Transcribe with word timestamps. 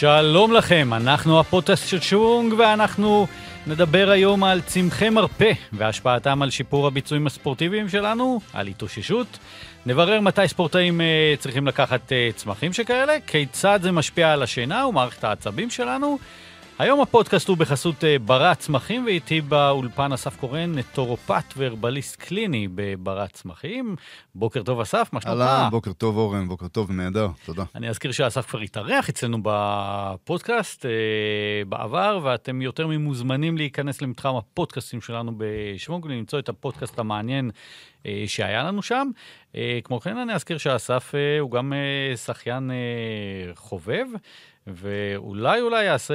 שלום 0.00 0.52
לכם, 0.52 0.94
אנחנו 0.94 1.40
הפודקאסט 1.40 1.88
של 1.88 2.00
שוונג, 2.00 2.54
ואנחנו 2.58 3.26
נדבר 3.66 4.10
היום 4.10 4.44
על 4.44 4.60
צמחי 4.60 5.10
מרפא 5.10 5.52
והשפעתם 5.72 6.42
על 6.42 6.50
שיפור 6.50 6.86
הביצועים 6.86 7.26
הספורטיביים 7.26 7.88
שלנו, 7.88 8.40
על 8.52 8.66
התאוששות. 8.66 9.38
נברר 9.86 10.20
מתי 10.20 10.48
ספורטאים 10.48 11.00
uh, 11.00 11.40
צריכים 11.40 11.66
לקחת 11.66 12.00
uh, 12.08 12.36
צמחים 12.36 12.72
שכאלה, 12.72 13.16
כיצד 13.26 13.78
זה 13.82 13.92
משפיע 13.92 14.32
על 14.32 14.42
השינה 14.42 14.86
ומערכת 14.86 15.24
העצבים 15.24 15.70
שלנו. 15.70 16.18
היום 16.78 17.00
הפודקאסט 17.00 17.48
הוא 17.48 17.56
בחסות 17.56 17.94
uh, 18.04 18.06
ברת 18.22 18.58
צמחים, 18.58 19.04
ואיתי 19.04 19.40
באולפן 19.40 20.12
אסף 20.12 20.36
קורן, 20.36 20.78
נטורופט 20.78 21.54
והרבליסט 21.56 22.16
קליני 22.16 22.68
בברת 22.74 23.32
צמחים. 23.32 23.96
בוקר 24.34 24.62
טוב 24.62 24.80
אסף, 24.80 25.08
מה 25.12 25.20
שלומך? 25.20 25.40
אהלן, 25.40 25.70
בוקר 25.70 25.92
טוב 25.92 26.16
אורן, 26.16 26.48
בוקר 26.48 26.68
טוב, 26.68 26.90
נהדר, 26.92 27.28
תודה. 27.44 27.64
אני 27.74 27.88
אזכיר 27.88 28.12
שאסף 28.12 28.46
כבר 28.46 28.60
התארח 28.60 29.08
אצלנו 29.08 29.38
בפודקאסט 29.42 30.84
uh, 30.84 30.88
בעבר, 31.68 32.20
ואתם 32.22 32.62
יותר 32.62 32.86
ממוזמנים 32.86 33.56
להיכנס 33.56 34.02
למתחם 34.02 34.36
הפודקאסטים 34.36 35.00
שלנו 35.00 35.32
בשוונג 35.36 36.04
ולמצוא 36.04 36.38
את 36.38 36.48
הפודקאסט 36.48 36.98
המעניין 36.98 37.50
uh, 38.02 38.06
שהיה 38.26 38.62
לנו 38.62 38.82
שם. 38.82 39.10
Uh, 39.52 39.56
כמו 39.84 40.00
כן, 40.00 40.16
אני 40.16 40.34
אזכיר 40.34 40.58
שאסף 40.58 41.14
הוא 41.40 41.50
גם 41.50 41.72
שחיין 42.26 42.70
חובב. 43.54 44.06
ואולי 44.74 45.60
אולי 45.60 45.84
יעשה 45.84 46.14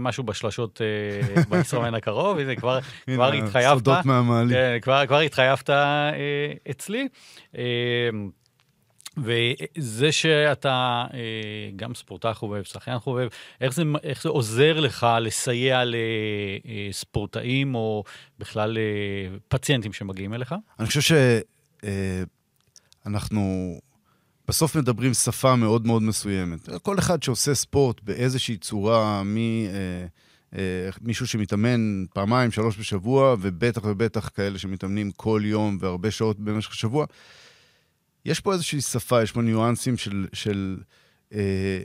משהו 0.00 0.24
בשלשות 0.24 0.80
uh, 1.36 1.48
בישראמן 1.48 1.94
הקרוב, 1.94 2.38
הנה 2.38 2.56
כבר, 2.56 2.78
כבר 3.06 3.32
התחייבת. 3.32 3.74
סודות 3.74 4.04
מהמעלית. 4.04 4.52
כן, 4.52 4.78
כבר, 4.82 5.06
כבר 5.06 5.18
התחייבת 5.18 5.70
uh, 5.70 5.72
אצלי. 6.70 7.08
Uh, 7.52 7.58
וזה 9.18 10.12
שאתה 10.12 11.04
uh, 11.08 11.14
גם 11.76 11.94
ספורטאי 11.94 12.34
חובב, 12.34 12.62
שחיין 12.62 12.98
חובב, 12.98 13.28
איך 13.60 13.74
זה, 13.74 13.82
איך 14.02 14.22
זה 14.22 14.28
עוזר 14.28 14.80
לך 14.80 15.06
לסייע 15.20 15.82
לספורטאים 16.88 17.74
או 17.74 18.04
בכלל 18.38 18.78
לפציינטים 18.78 19.92
שמגיעים 19.92 20.34
אליך? 20.34 20.54
אני 20.78 20.86
חושב 20.86 21.16
שאנחנו... 23.04 23.74
בסוף 24.48 24.76
מדברים 24.76 25.14
שפה 25.14 25.56
מאוד 25.56 25.86
מאוד 25.86 26.02
מסוימת. 26.02 26.68
כל 26.82 26.98
אחד 26.98 27.22
שעושה 27.22 27.54
ספורט 27.54 28.00
באיזושהי 28.02 28.56
צורה, 28.56 29.22
מ... 29.22 29.36
אה, 29.36 30.06
אה, 30.58 30.90
מישהו 31.00 31.26
שמתאמן 31.26 32.04
פעמיים, 32.14 32.50
שלוש 32.50 32.78
בשבוע, 32.78 33.36
ובטח 33.40 33.84
ובטח 33.84 34.28
כאלה 34.28 34.58
שמתאמנים 34.58 35.10
כל 35.10 35.42
יום 35.44 35.78
והרבה 35.80 36.10
שעות 36.10 36.40
במשך 36.40 36.70
השבוע, 36.72 37.06
יש 38.24 38.40
פה 38.40 38.52
איזושהי 38.52 38.80
שפה, 38.80 39.22
יש 39.22 39.32
פה 39.32 39.42
ניואנסים 39.42 39.96
של, 39.96 40.26
של 40.32 40.78
אה, 41.34 41.80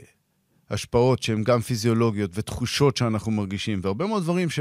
השפעות 0.70 1.22
שהן 1.22 1.44
גם 1.44 1.60
פיזיולוגיות 1.60 2.30
ותחושות 2.34 2.96
שאנחנו 2.96 3.32
מרגישים, 3.32 3.80
והרבה 3.82 4.06
מאוד 4.06 4.22
דברים 4.22 4.50
ש... 4.50 4.60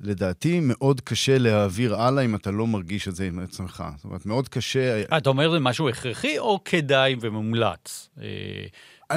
לדעתי 0.00 0.60
מאוד 0.62 1.00
קשה 1.00 1.38
להעביר 1.38 1.96
הלאה 1.96 2.24
אם 2.24 2.34
אתה 2.34 2.50
לא 2.50 2.66
מרגיש 2.66 3.08
את 3.08 3.16
זה 3.16 3.26
עם 3.26 3.38
עצמך. 3.38 3.84
זאת 3.96 4.04
אומרת, 4.04 4.26
מאוד 4.26 4.48
קשה... 4.48 5.02
אתה 5.16 5.28
אומר 5.28 5.50
זה 5.50 5.58
משהו 5.58 5.88
הכרחי 5.88 6.38
או 6.38 6.60
כדאי 6.64 7.16
ומומלץ? 7.20 8.08
אה, 8.22 8.26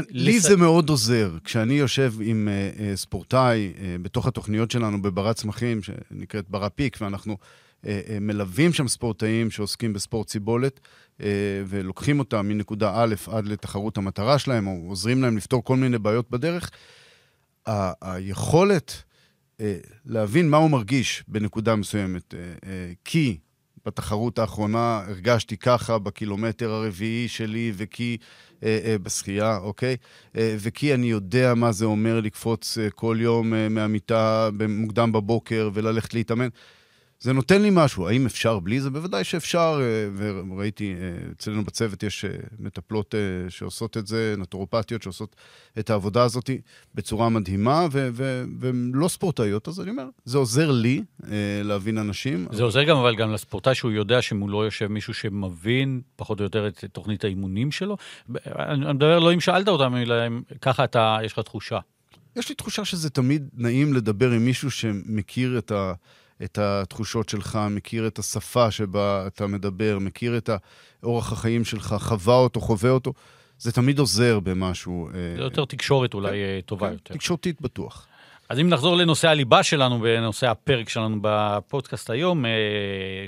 לי 0.10 0.40
זה 0.40 0.58
מאוד 0.58 0.90
עוזר. 0.90 1.32
כשאני 1.44 1.74
יושב 1.74 2.14
עם 2.22 2.48
uh, 2.48 2.78
uh, 2.78 2.98
ספורטאי 2.98 3.74
uh, 3.76 3.80
בתוך 4.02 4.28
התוכניות 4.28 4.72
שלנו 4.72 5.02
בברת 5.02 5.36
צמחים, 5.36 5.82
שנקראת 5.84 6.50
ברה 6.50 6.70
פיק, 6.70 6.98
ואנחנו 7.02 7.34
uh, 7.34 7.86
uh, 7.86 7.88
מלווים 8.22 8.74
שם 8.74 8.88
ספורטאים 8.88 9.52
שעוסקים 9.52 9.94
בספורט 9.94 10.30
סיבולת, 10.30 10.80
uh, 11.18 11.22
ולוקחים 11.68 12.20
אותם 12.20 12.48
מנקודה 12.48 12.92
א' 12.96 13.16
עד 13.32 13.46
לתחרות 13.46 13.98
המטרה 13.98 14.40
שלהם, 14.40 14.68
או 14.68 14.86
עוזרים 14.88 15.22
להם 15.22 15.38
לפתור 15.38 15.64
כל 15.64 15.76
מיני 15.76 15.98
בעיות 15.98 16.32
בדרך, 16.32 16.72
היכולת 18.02 18.92
אה, 18.96 19.09
להבין 20.06 20.50
מה 20.50 20.58
הוא 20.58 20.72
מרגיש 20.72 21.24
בנקודה 21.28 21.76
מסוימת. 21.76 22.34
אה, 22.34 22.40
אה, 22.40 22.92
כי 23.06 23.38
בתחרות 23.86 24.40
האחרונה 24.40 25.04
הרגשתי 25.08 25.58
ככה 25.58 26.00
בקילומטר 26.00 26.72
הרביעי 26.72 27.28
שלי, 27.28 27.72
וכי 27.76 28.18
בשחייה, 29.04 29.58
אוקיי? 29.58 29.96
וכי 30.36 30.94
אני 30.94 31.08
יודע 31.08 31.54
מה 31.54 31.72
זה 31.72 31.86
אומר 31.86 32.20
לקפוץ 32.20 32.78
כל 32.96 33.18
יום 33.20 33.54
מהמיטה 33.70 34.50
מוקדם 34.70 35.12
בבוקר 35.12 35.70
וללכת 35.74 36.14
להתאמן. 36.14 36.48
זה 37.22 37.34
נותן 37.34 37.62
לי 37.62 37.70
משהו. 37.72 38.08
האם 38.08 38.26
אפשר 38.26 38.60
בלי 38.60 38.82
זה? 38.82 38.90
בוודאי 38.90 39.24
שאפשר, 39.24 39.80
אה, 39.82 40.24
וראיתי, 40.50 40.94
אה, 40.94 41.32
אצלנו 41.32 41.66
בצוות 41.66 42.04
יש 42.04 42.26
אה, 42.26 42.30
מטפלות 42.60 43.16
שעושות 43.50 43.98
את 43.98 44.08
זה, 44.08 44.36
נטורופטיות 44.38 45.02
שעושות 45.02 45.36
את 45.80 45.90
העבודה 45.90 46.24
הזאת 46.24 46.50
בצורה 46.96 47.30
מדהימה, 47.30 47.88
והן 47.92 48.92
לא 48.94 49.08
ספורטאיות, 49.08 49.68
אז 49.68 49.82
אני 49.82 49.90
אומר, 49.90 50.08
זה 50.26 50.38
עוזר 50.38 50.72
לי 50.72 51.04
להבין 51.64 51.98
אנשים. 51.98 52.48
זה 52.52 52.64
עוזר 52.64 52.84
גם, 52.84 52.98
אבל 52.98 53.16
גם 53.16 53.34
לספורטאי 53.34 53.76
שהוא 53.76 53.92
יודע 53.92 54.22
שמולו 54.22 54.64
יושב 54.64 54.88
מישהו 54.88 55.14
שמבין 55.14 56.02
פחות 56.16 56.40
או 56.40 56.44
יותר 56.44 56.68
את 56.68 56.86
תוכנית 56.92 57.24
האימונים 57.24 57.72
שלו. 57.72 57.98
אני 58.46 58.94
מדבר 58.94 59.20
לא 59.20 59.34
אם 59.34 59.40
שאלת 59.40 59.68
אותם, 59.68 59.96
אלא 59.96 60.28
אם 60.28 60.42
ככה 60.62 60.84
אתה, 60.84 61.18
יש 61.24 61.34
לך 61.34 61.40
תחושה. 61.40 61.80
יש 62.36 62.50
לי 62.50 62.56
תחושה 62.56 62.86
שזה 62.86 63.10
תמיד 63.10 63.50
נעים 63.54 63.94
לדבר 63.94 64.32
עם 64.32 64.46
מישהו 64.46 64.72
שמכיר 64.72 65.58
את 65.58 65.72
ה... 65.72 65.94
את 66.44 66.58
התחושות 66.58 67.30
שלך, 67.30 67.60
מכיר 67.70 68.08
את 68.08 68.20
השפה 68.20 68.72
שבה 68.72 69.28
אתה 69.28 69.48
מדבר, 69.48 69.98
מכיר 70.02 70.38
את 70.38 70.50
אורח 71.04 71.32
החיים 71.32 71.66
שלך, 71.66 71.96
חווה 72.00 72.36
אותו, 72.36 72.62
חווה 72.62 72.90
אותו, 72.90 73.14
זה 73.60 73.72
תמיד 73.72 74.00
עוזר 74.00 74.40
במשהו. 74.40 75.08
אה, 75.08 75.14
זה 75.38 75.44
יותר 75.44 75.66
תקשורת 75.66 76.14
אולי 76.14 76.30
כן, 76.30 76.36
אה, 76.36 76.60
טובה 76.66 76.88
כן, 76.88 76.94
יותר. 76.94 77.14
תקשורתית 77.14 77.62
בטוח. 77.62 78.08
אז 78.50 78.60
אם 78.60 78.70
נחזור 78.70 78.98
לנושא 78.98 79.28
הליבה 79.28 79.64
שלנו, 79.64 80.00
בנושא 80.00 80.48
הפרק 80.48 80.90
שלנו 80.90 81.18
בפודקאסט 81.22 82.10
היום, 82.10 82.46
אה, 82.46 82.52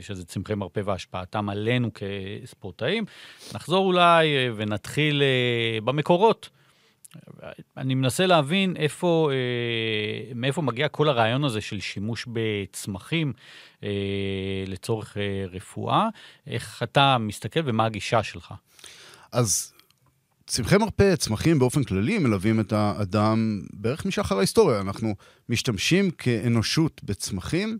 שזה 0.01 0.25
צמחי 0.25 0.55
מרפא 0.55 0.81
והשפעתם 0.85 1.49
עלינו 1.49 1.89
כספורטאים, 1.93 3.05
נחזור 3.53 3.85
אולי 3.85 4.27
ונתחיל 4.55 5.23
במקורות. 5.83 6.49
אני 7.77 7.95
מנסה 7.95 8.25
להבין 8.25 8.77
איפה, 8.77 9.29
אה, 9.31 10.33
מאיפה 10.35 10.61
מגיע 10.61 10.87
כל 10.87 11.09
הרעיון 11.09 11.43
הזה 11.43 11.61
של 11.61 11.79
שימוש 11.79 12.27
בצמחים 12.33 13.33
אה, 13.83 13.89
לצורך 14.67 15.17
אה, 15.17 15.45
רפואה. 15.51 16.09
איך 16.47 16.83
אתה 16.83 17.17
מסתכל 17.17 17.59
ומה 17.65 17.85
הגישה 17.85 18.23
שלך? 18.23 18.53
אז 19.31 19.73
צמחי 20.51 20.77
מרפא, 20.77 21.15
צמחים 21.15 21.59
באופן 21.59 21.83
כללי, 21.83 22.19
מלווים 22.19 22.59
את 22.59 22.73
האדם 22.73 23.61
בערך 23.73 24.05
משחר 24.05 24.37
ההיסטוריה. 24.37 24.81
אנחנו 24.81 25.15
משתמשים 25.49 26.11
כאנושות 26.11 27.01
בצמחים 27.03 27.77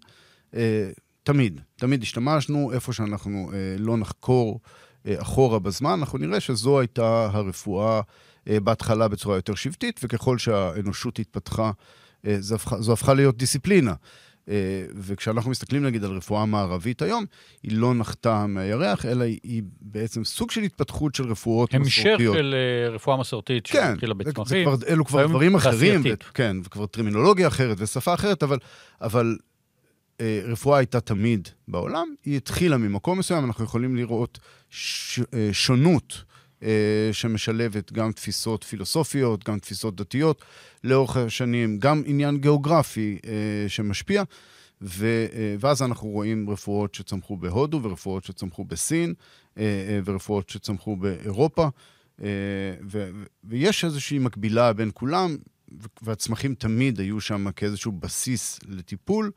אה, 0.56 0.90
תמיד. 1.24 1.62
תמיד 1.75 2.03
השתמשנו 2.03 2.72
איפה 2.74 2.94
שאנחנו 2.94 3.52
אה, 3.53 3.75
לא 3.80 3.98
נחקור 3.98 4.59
אה, 5.06 5.22
אחורה 5.22 5.59
בזמן, 5.59 6.00
אנחנו 6.00 6.18
נראה 6.18 6.40
שזו 6.40 6.80
הייתה 6.80 7.30
הרפואה. 7.31 8.02
אה, 8.47 8.59
בהתחלה 8.59 9.07
בצורה 9.07 9.35
יותר 9.35 9.56
שבטית, 9.56 10.00
וככל 10.03 10.38
שהאנושות 10.38 11.19
התפתחה, 11.19 11.72
אה, 12.25 12.35
זו 12.40 12.56
הפכה, 12.56 12.81
זו 12.81 12.94
הפכה 12.94 13.13
להיות 13.13 13.38
דיסציפלינה. 13.38 13.94
אה, 14.50 14.85
וכשאנחנו 14.96 15.52
מסתכלים 15.52 15.85
נגיד 15.85 16.03
על 16.03 16.12
רפואה 16.12 16.46
מערבית 16.46 17.01
היום, 17.01 17.25
היא 17.63 17.78
לא 17.78 17.94
נחתה 17.94 18.46
מהירח, 18.47 19.06
אלא 19.06 19.24
היא 19.24 19.63
בעצם 19.81 20.24
סוג 20.24 20.51
של 20.51 20.62
התפתחות 20.62 21.16
של 21.16 21.31
רפואות 21.31 21.75
מסורתיות. 21.75 22.19
המשך 22.19 22.34
של 22.34 22.56
רפואה 22.91 23.18
מסורתית 23.18 23.68
כן, 23.68 23.91
שהתחילה 23.91 24.13
בצמחים. 24.13 24.69
כן, 24.69 24.88
אלו 24.88 25.06
כבר 25.06 25.28
דברים 25.28 25.56
אחרים, 25.56 26.01
ו, 26.03 26.34
כן, 26.34 26.57
וכבר 26.63 26.85
טרמינולוגיה 26.85 27.47
אחרת 27.47 27.78
ושפה 27.80 28.13
אחרת, 28.13 28.44
אבל, 28.44 28.57
אבל 29.01 29.38
אה, 30.22 30.41
רפואה 30.46 30.78
הייתה 30.78 31.00
תמיד 31.00 31.47
בעולם, 31.68 32.07
היא 32.25 32.38
התחילה 32.38 32.77
ממקום 32.77 33.19
מסוים, 33.19 33.45
אנחנו 33.45 33.63
יכולים 33.63 33.95
לראות 33.95 34.39
ש, 34.69 35.19
אה, 35.33 35.50
שונות 35.51 36.24
שמשלבת 37.12 37.92
גם 37.92 38.12
תפיסות 38.12 38.63
פילוסופיות, 38.63 39.50
גם 39.50 39.60
תפיסות 39.60 39.96
דתיות 39.96 40.42
לאורך 40.84 41.18
השנים, 41.18 41.80
גם 41.80 42.04
עניין 42.06 42.38
גיאוגרפי 42.38 43.19
אה, 43.25 43.69
שמשפיע. 43.69 44.24
ו, 44.81 45.25
אה, 45.34 45.56
ואז 45.60 45.81
אנחנו 45.81 46.08
רואים 46.08 46.50
רפואות 46.50 46.96
שצמחו 46.96 47.38
בהודו 47.38 47.84
ורפואות 47.84 48.24
שצמחו 48.24 48.66
בסין 48.66 49.13
ורפואות 50.06 50.50
שצמחו 50.50 50.96
באירופה. 50.96 51.68
ו, 52.90 53.12
ויש 53.44 53.86
איזושהי 53.86 54.19
מקבילה 54.19 54.74
בין 54.74 54.92
כולם, 54.94 55.38
והצמחים 56.02 56.56
תמיד 56.56 57.00
היו 57.00 57.22
שם 57.22 57.52
כאיזשהו 57.52 57.92
בסיס 57.92 58.60
לטיפול. 58.68 59.31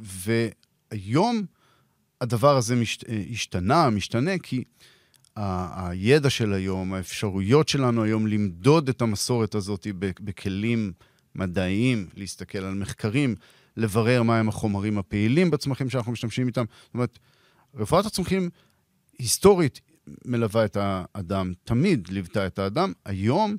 והיום 0.00 1.42
הדבר 2.20 2.56
הזה 2.56 2.76
משת, 2.76 3.04
השתנה, 3.30 3.90
משתנה, 3.90 4.38
כי 4.38 4.64
הידע 5.36 6.30
של 6.30 6.52
היום, 6.52 6.94
האפשרויות 6.94 7.68
שלנו 7.68 8.02
היום 8.02 8.26
למדוד 8.26 8.88
את 8.88 9.02
המסורת 9.02 9.54
הזאת 9.54 9.86
בכלים 9.98 10.92
מדעיים, 11.34 12.08
להסתכל 12.16 12.58
על 12.58 12.74
מחקרים, 12.74 13.34
לברר 13.76 14.22
מהם 14.22 14.48
החומרים 14.48 14.98
הפעילים 14.98 15.50
בצמחים 15.50 15.90
שאנחנו 15.90 16.12
משתמשים 16.12 16.46
איתם. 16.46 16.64
זאת 16.84 16.94
אומרת, 16.94 17.18
רפואת 17.74 18.06
הצמחים 18.06 18.50
היסטורית 19.18 19.80
מלווה 20.24 20.64
את 20.64 20.76
האדם, 20.80 21.52
תמיד 21.64 22.08
ליוותה 22.08 22.46
את 22.46 22.58
האדם. 22.58 22.92
היום 23.04 23.56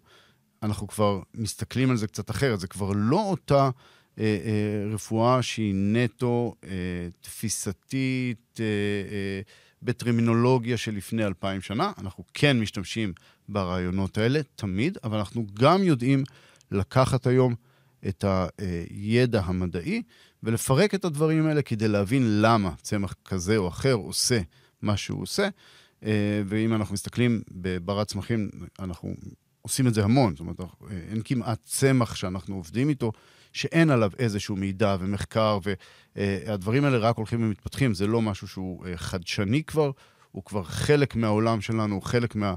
אנחנו 0.63 0.87
כבר 0.87 1.21
מסתכלים 1.35 1.89
על 1.89 1.97
זה 1.97 2.07
קצת 2.07 2.29
אחרת. 2.29 2.59
זה 2.59 2.67
כבר 2.67 2.91
לא 2.95 3.21
אותה 3.21 3.69
אה, 4.19 4.23
אה, 4.45 4.93
רפואה 4.93 5.41
שהיא 5.41 5.73
נטו 5.75 6.55
אה, 6.63 6.69
תפיסתית, 7.21 8.59
בטרמינולוגיה 9.83 10.77
של 10.77 10.95
לפני 10.95 11.25
אלפיים 11.25 11.61
שנה. 11.61 11.91
אנחנו 11.97 12.23
כן 12.33 12.59
משתמשים 12.59 13.13
ברעיונות 13.49 14.17
האלה, 14.17 14.39
תמיד, 14.55 14.97
אבל 15.03 15.17
אנחנו 15.17 15.45
גם 15.53 15.83
יודעים 15.83 16.23
לקחת 16.71 17.27
היום 17.27 17.55
את 18.07 18.25
הידע 18.89 19.41
המדעי 19.45 20.01
ולפרק 20.43 20.95
את 20.95 21.05
הדברים 21.05 21.47
האלה 21.47 21.61
כדי 21.61 21.87
להבין 21.87 22.41
למה 22.41 22.71
צמח 22.81 23.15
כזה 23.25 23.57
או 23.57 23.67
אחר 23.67 23.93
עושה 23.93 24.41
מה 24.81 24.97
שהוא 24.97 25.21
עושה. 25.21 25.47
אה, 26.03 26.41
ואם 26.45 26.73
אנחנו 26.73 26.93
מסתכלים 26.93 27.41
בברת 27.51 28.07
צמחים, 28.07 28.49
אנחנו 28.79 29.15
עושים 29.61 29.87
את 29.87 29.93
זה 29.93 30.03
המון. 30.03 30.31
זאת 30.31 30.39
אומרת, 30.39 30.59
אין 31.09 31.21
כמעט 31.25 31.59
צמח 31.63 32.15
שאנחנו 32.15 32.55
עובדים 32.55 32.89
איתו, 32.89 33.11
שאין 33.53 33.89
עליו 33.89 34.11
איזשהו 34.19 34.55
מידע 34.55 34.95
ומחקר, 34.99 35.59
והדברים 36.15 36.85
האלה 36.85 36.97
רק 36.97 37.17
הולכים 37.17 37.43
ומתפתחים. 37.43 37.93
זה 37.93 38.07
לא 38.07 38.21
משהו 38.21 38.47
שהוא 38.47 38.85
אה, 38.85 38.97
חדשני 38.97 39.63
כבר, 39.63 39.91
הוא 40.31 40.43
כבר 40.43 40.63
חלק 40.63 41.15
מהעולם 41.15 41.61
שלנו, 41.61 41.95
הוא 41.95 42.03
חלק 42.03 42.35
מה, 42.35 42.53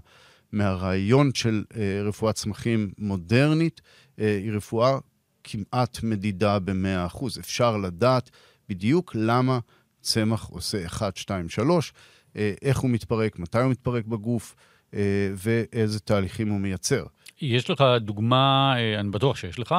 מהרעיון 0.52 1.30
של 1.34 1.64
אה, 1.76 2.02
רפואת 2.04 2.34
צמחים 2.34 2.90
מודרנית. 2.98 3.80
היא 4.16 4.52
רפואה 4.52 4.98
כמעט 5.44 6.02
מדידה 6.02 6.58
ב-100%. 6.58 7.24
אפשר 7.40 7.76
לדעת 7.76 8.30
בדיוק 8.68 9.12
למה 9.14 9.58
צמח 10.00 10.44
עושה 10.44 10.86
1, 10.86 11.16
2, 11.16 11.48
3, 11.48 11.92
איך 12.36 12.78
הוא 12.78 12.90
מתפרק, 12.90 13.38
מתי 13.38 13.58
הוא 13.58 13.70
מתפרק 13.70 14.04
בגוף 14.04 14.54
אה, 14.94 15.00
ואיזה 15.34 16.00
תהליכים 16.00 16.48
הוא 16.48 16.60
מייצר. 16.60 17.04
יש 17.40 17.70
לך 17.70 17.84
דוגמה, 18.00 18.74
אה, 18.76 19.00
אני 19.00 19.10
בטוח 19.10 19.36
שיש 19.36 19.58
לך, 19.58 19.74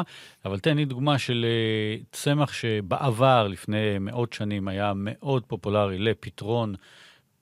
אבל 0.46 0.60
תן 0.60 0.78
לי 0.78 0.86
דוגמה 0.86 1.18
של 1.18 1.46
אה, 1.46 2.04
צמח 2.12 2.54
שבעבר, 2.54 3.48
לפני 3.48 4.00
מאות 4.00 4.34
שנים, 4.34 4.68
היה 4.68 4.94
מאוד 4.96 5.44
פופולרי 5.48 6.00
לפתרון 6.00 6.76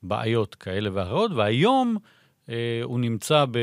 בעיות 0.03 0.55
כאלה 0.55 0.89
ואחרות, 0.93 1.31
והיום 1.31 1.97
הוא 2.83 2.99
נמצא 2.99 3.45
ב... 3.51 3.57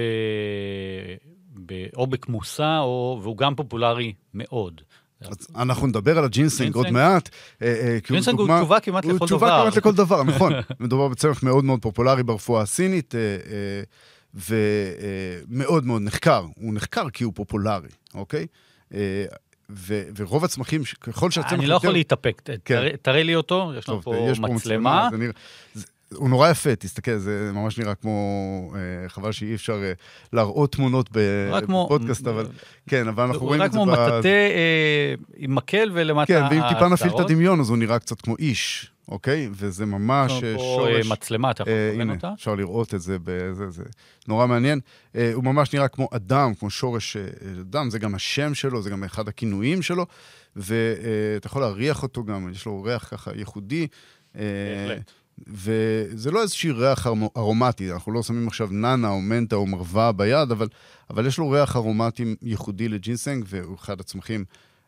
ב... 1.66 1.86
או 1.96 2.06
בכמוסה, 2.06 2.78
או... 2.78 3.20
והוא 3.22 3.36
גם 3.36 3.54
פופולרי 3.54 4.12
מאוד. 4.34 4.80
אז 5.30 5.46
אנחנו 5.56 5.86
נדבר 5.86 6.18
על 6.18 6.24
הג'ינסינג 6.24 6.74
עוד 6.74 6.90
מעט. 6.90 7.28
אה, 7.62 7.68
אה, 7.68 7.98
ג'ינסינג 8.08 8.38
הוא 8.38 8.48
תשובה 8.58 8.80
כמעט 8.80 9.04
לכל 9.04 9.14
דבר. 9.14 9.18
הוא 9.20 9.26
תשובה 9.26 9.60
כמעט 9.62 9.76
לכל 9.76 9.92
דבר, 9.92 10.22
נכון. 10.22 10.52
מדובר 10.80 11.08
בצמח 11.08 11.42
מאוד 11.42 11.64
מאוד 11.64 11.82
פופולרי 11.82 12.22
ברפואה 12.22 12.62
הסינית, 12.62 13.14
אה, 13.14 13.20
ומאוד 14.34 15.86
מאוד 15.86 16.02
נחקר. 16.02 16.44
הוא 16.54 16.74
נחקר 16.74 17.10
כי 17.10 17.24
הוא 17.24 17.32
פופולרי, 17.36 17.88
אוקיי? 18.14 18.46
ורוב 20.16 20.44
הצמחים, 20.44 20.82
ככל 21.00 21.30
שהצמח 21.30 21.52
יותר... 21.52 21.62
אני 21.62 21.66
לא 21.66 21.74
יכול 21.74 21.92
להתאפק, 21.92 22.42
כן. 22.64 22.88
תראה 23.02 23.22
לי 23.22 23.34
אותו, 23.34 23.72
יש 23.78 23.88
לנו 23.88 24.02
פה 24.02 24.32
מצלמה. 24.38 25.08
הוא 26.14 26.30
נורא 26.30 26.50
יפה, 26.50 26.76
תסתכל, 26.76 27.18
זה 27.18 27.50
ממש 27.54 27.78
נראה 27.78 27.94
כמו... 27.94 28.72
אה, 28.74 29.08
חבל 29.08 29.32
שאי 29.32 29.54
אפשר 29.54 29.82
אה, 29.82 29.92
להראות 30.32 30.72
תמונות 30.72 31.08
בפודקאסט, 31.12 32.26
אבל 32.26 32.46
כן, 32.88 33.08
אבל 33.08 33.24
אנחנו 33.24 33.46
רואים 33.46 33.62
את 33.62 33.72
זה... 33.72 33.78
הוא 33.78 33.86
רק 33.86 33.94
כמו 33.94 34.04
מטאטא 34.04 34.28
אה, 34.28 35.14
עם 35.36 35.54
מקל 35.54 35.90
ולמטה... 35.92 36.26
כן, 36.26 36.42
ואם 36.50 36.62
טיפה 36.68 36.88
נפעיל 36.88 37.12
את 37.14 37.20
הדמיון, 37.20 37.60
אז 37.60 37.68
הוא 37.68 37.78
נראה 37.78 37.98
קצת 37.98 38.20
כמו 38.20 38.36
איש, 38.38 38.90
אוקיי? 39.12 39.48
וזה 39.52 39.86
ממש 39.86 40.32
שורש... 40.56 41.06
פה 41.06 41.12
מצלמה, 41.14 41.50
אתה 41.50 41.62
יכול 41.62 41.72
לכוון 41.92 42.10
אותה? 42.10 42.26
הנה, 42.26 42.34
אפשר 42.34 42.54
לראות 42.54 42.94
את 42.94 43.00
זה, 43.00 43.16
זה 43.52 43.82
נורא 44.28 44.46
מעניין. 44.46 44.80
הוא 45.34 45.44
ממש 45.44 45.72
נראה 45.74 45.88
כמו 45.88 46.08
אדם, 46.12 46.54
כמו 46.54 46.70
שורש 46.70 47.16
אדם, 47.60 47.90
זה 47.90 47.98
גם 47.98 48.14
השם 48.14 48.54
שלו, 48.54 48.82
זה 48.82 48.90
גם 48.90 49.04
אחד 49.04 49.28
הכינויים 49.28 49.82
שלו, 49.82 50.06
ואתה 50.56 51.46
יכול 51.46 51.62
להריח 51.62 52.02
אותו 52.02 52.24
גם, 52.24 52.48
יש 52.52 52.66
לו 52.66 52.82
ריח 52.82 53.08
ככה 53.10 53.30
ייחודי. 53.34 53.86
בהחלט. 54.34 55.12
וזה 55.46 56.30
לא 56.30 56.42
איזושהי 56.42 56.70
ריח 56.70 57.06
ארומטי, 57.36 57.92
אנחנו 57.92 58.12
לא 58.12 58.22
שמים 58.22 58.48
עכשיו 58.48 58.68
נאנה 58.70 59.08
או 59.08 59.20
מנטה 59.20 59.56
או 59.56 59.66
מרווה 59.66 60.12
ביד, 60.12 60.50
אבל, 60.50 60.68
אבל 61.10 61.26
יש 61.26 61.38
לו 61.38 61.50
ריח 61.50 61.76
ארומטי 61.76 62.34
ייחודי 62.42 62.88
לג'ינסנג, 62.88 63.44
והוא 63.48 63.76
אחד 63.76 64.00
הצמחים 64.00 64.44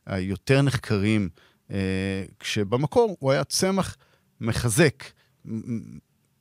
היותר 0.06 0.62
נחקרים, 0.62 1.28
אה, 1.70 2.24
כשבמקור 2.40 3.16
הוא 3.20 3.32
היה 3.32 3.44
צמח 3.44 3.96
מחזק. 4.40 5.04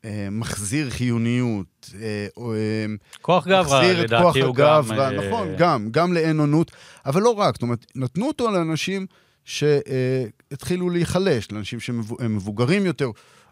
אה, 0.06 0.28
מחזיר 0.32 0.90
חיוניות. 0.90 1.90
אה, 2.02 2.28
אה, 2.38 2.86
כוח 3.22 3.48
גברא, 3.48 3.84
לדעתי 3.84 4.42
הוא 4.42 4.56
גם... 4.56 4.84
נכון, 5.28 5.48
גם, 5.58 5.88
גם 5.92 6.14
לאין-אונות, 6.14 6.72
אבל 7.06 7.22
לא 7.22 7.30
רק, 7.30 7.56
זאת 7.56 7.62
אומרת, 7.62 7.86
נתנו 7.96 8.28
אותו 8.28 8.52
לאנשים 8.52 9.06
שהתחילו 9.46 10.90
להיחלש, 10.90 11.52
לאנשים 11.52 11.80
שהם 11.80 12.02
מבוגרים 12.36 12.86
יותר. 12.86 13.10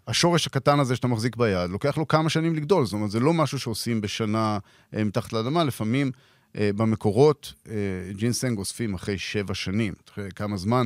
השורש 0.08 0.48
הקטן 0.48 0.80
הזה 0.80 0.96
שאתה 0.96 1.08
מחזיק 1.08 1.36
ביד, 1.36 1.70
לוקח 1.70 1.98
לו 1.98 2.08
כמה 2.08 2.30
שנים 2.30 2.56
לגדול. 2.56 2.86
זאת 2.86 2.94
אומרת, 2.94 3.12
זה 3.12 3.20
לא 3.20 3.34
משהו 3.34 3.60
שעושים 3.60 4.02
בשנה 4.02 4.58
מתחת 4.94 5.34
לאדמה, 5.34 5.64
לפעמים 5.64 6.12
במקורות 6.56 7.54
ג'ינסנג 8.16 8.58
אוספים 8.58 8.94
אחרי 8.94 9.18
שבע 9.18 9.54
שנים, 9.54 9.94
אחרי 10.10 10.30
כמה 10.36 10.58
זמן. 10.58 10.86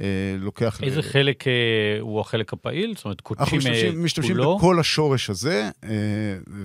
אה, 0.00 0.06
לוקח... 0.38 0.82
איזה 0.82 0.98
ל... 0.98 1.02
חלק 1.02 1.48
אה, 1.48 1.52
הוא 2.00 2.20
החלק 2.20 2.52
הפעיל? 2.52 2.94
זאת 2.96 3.04
אומרת, 3.04 3.20
קודשים 3.20 3.60
כולו? 3.60 3.60
אנחנו 3.60 3.72
משתמשים, 3.72 4.04
משתמשים 4.04 4.36
בכל 4.36 4.80
השורש 4.80 5.30
הזה. 5.30 5.70
אה, 5.84 5.90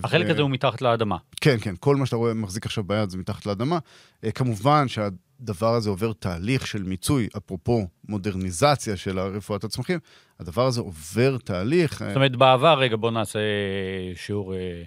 החלק 0.04 0.27
ו... 0.27 0.31
הזה 0.31 0.42
הוא 0.42 0.50
מתחת 0.50 0.81
לאדמה. 0.81 1.18
כן, 1.42 1.57
כן, 1.62 1.75
כל 1.80 1.95
מה 1.95 2.06
שאתה 2.06 2.16
רואה, 2.16 2.33
מחזיק 2.33 2.66
עכשיו 2.66 2.83
ביד 2.83 3.10
זה 3.10 3.18
מתחת 3.18 3.45
לאדמה. 3.45 3.80
אה, 4.24 4.31
כמובן 4.31 4.88
שה... 4.88 5.07
הדבר 5.42 5.74
הזה 5.74 5.89
עובר 5.89 6.13
תהליך 6.13 6.68
של 6.68 6.83
מיצוי, 6.83 7.27
אפרופו 7.38 7.88
מודרניזציה 8.10 8.98
של 8.98 9.19
רפואת 9.19 9.63
הצמחים, 9.63 10.00
הדבר 10.39 10.66
הזה 10.66 10.81
עובר 10.81 11.38
תהליך. 11.38 12.04
זאת 12.07 12.16
אומרת, 12.16 12.36
בעבר, 12.36 12.80
רגע, 12.80 12.95
בוא 12.95 13.12
נעשה 13.12 13.39
שיעור... 14.16 14.54
אה, 14.54 14.83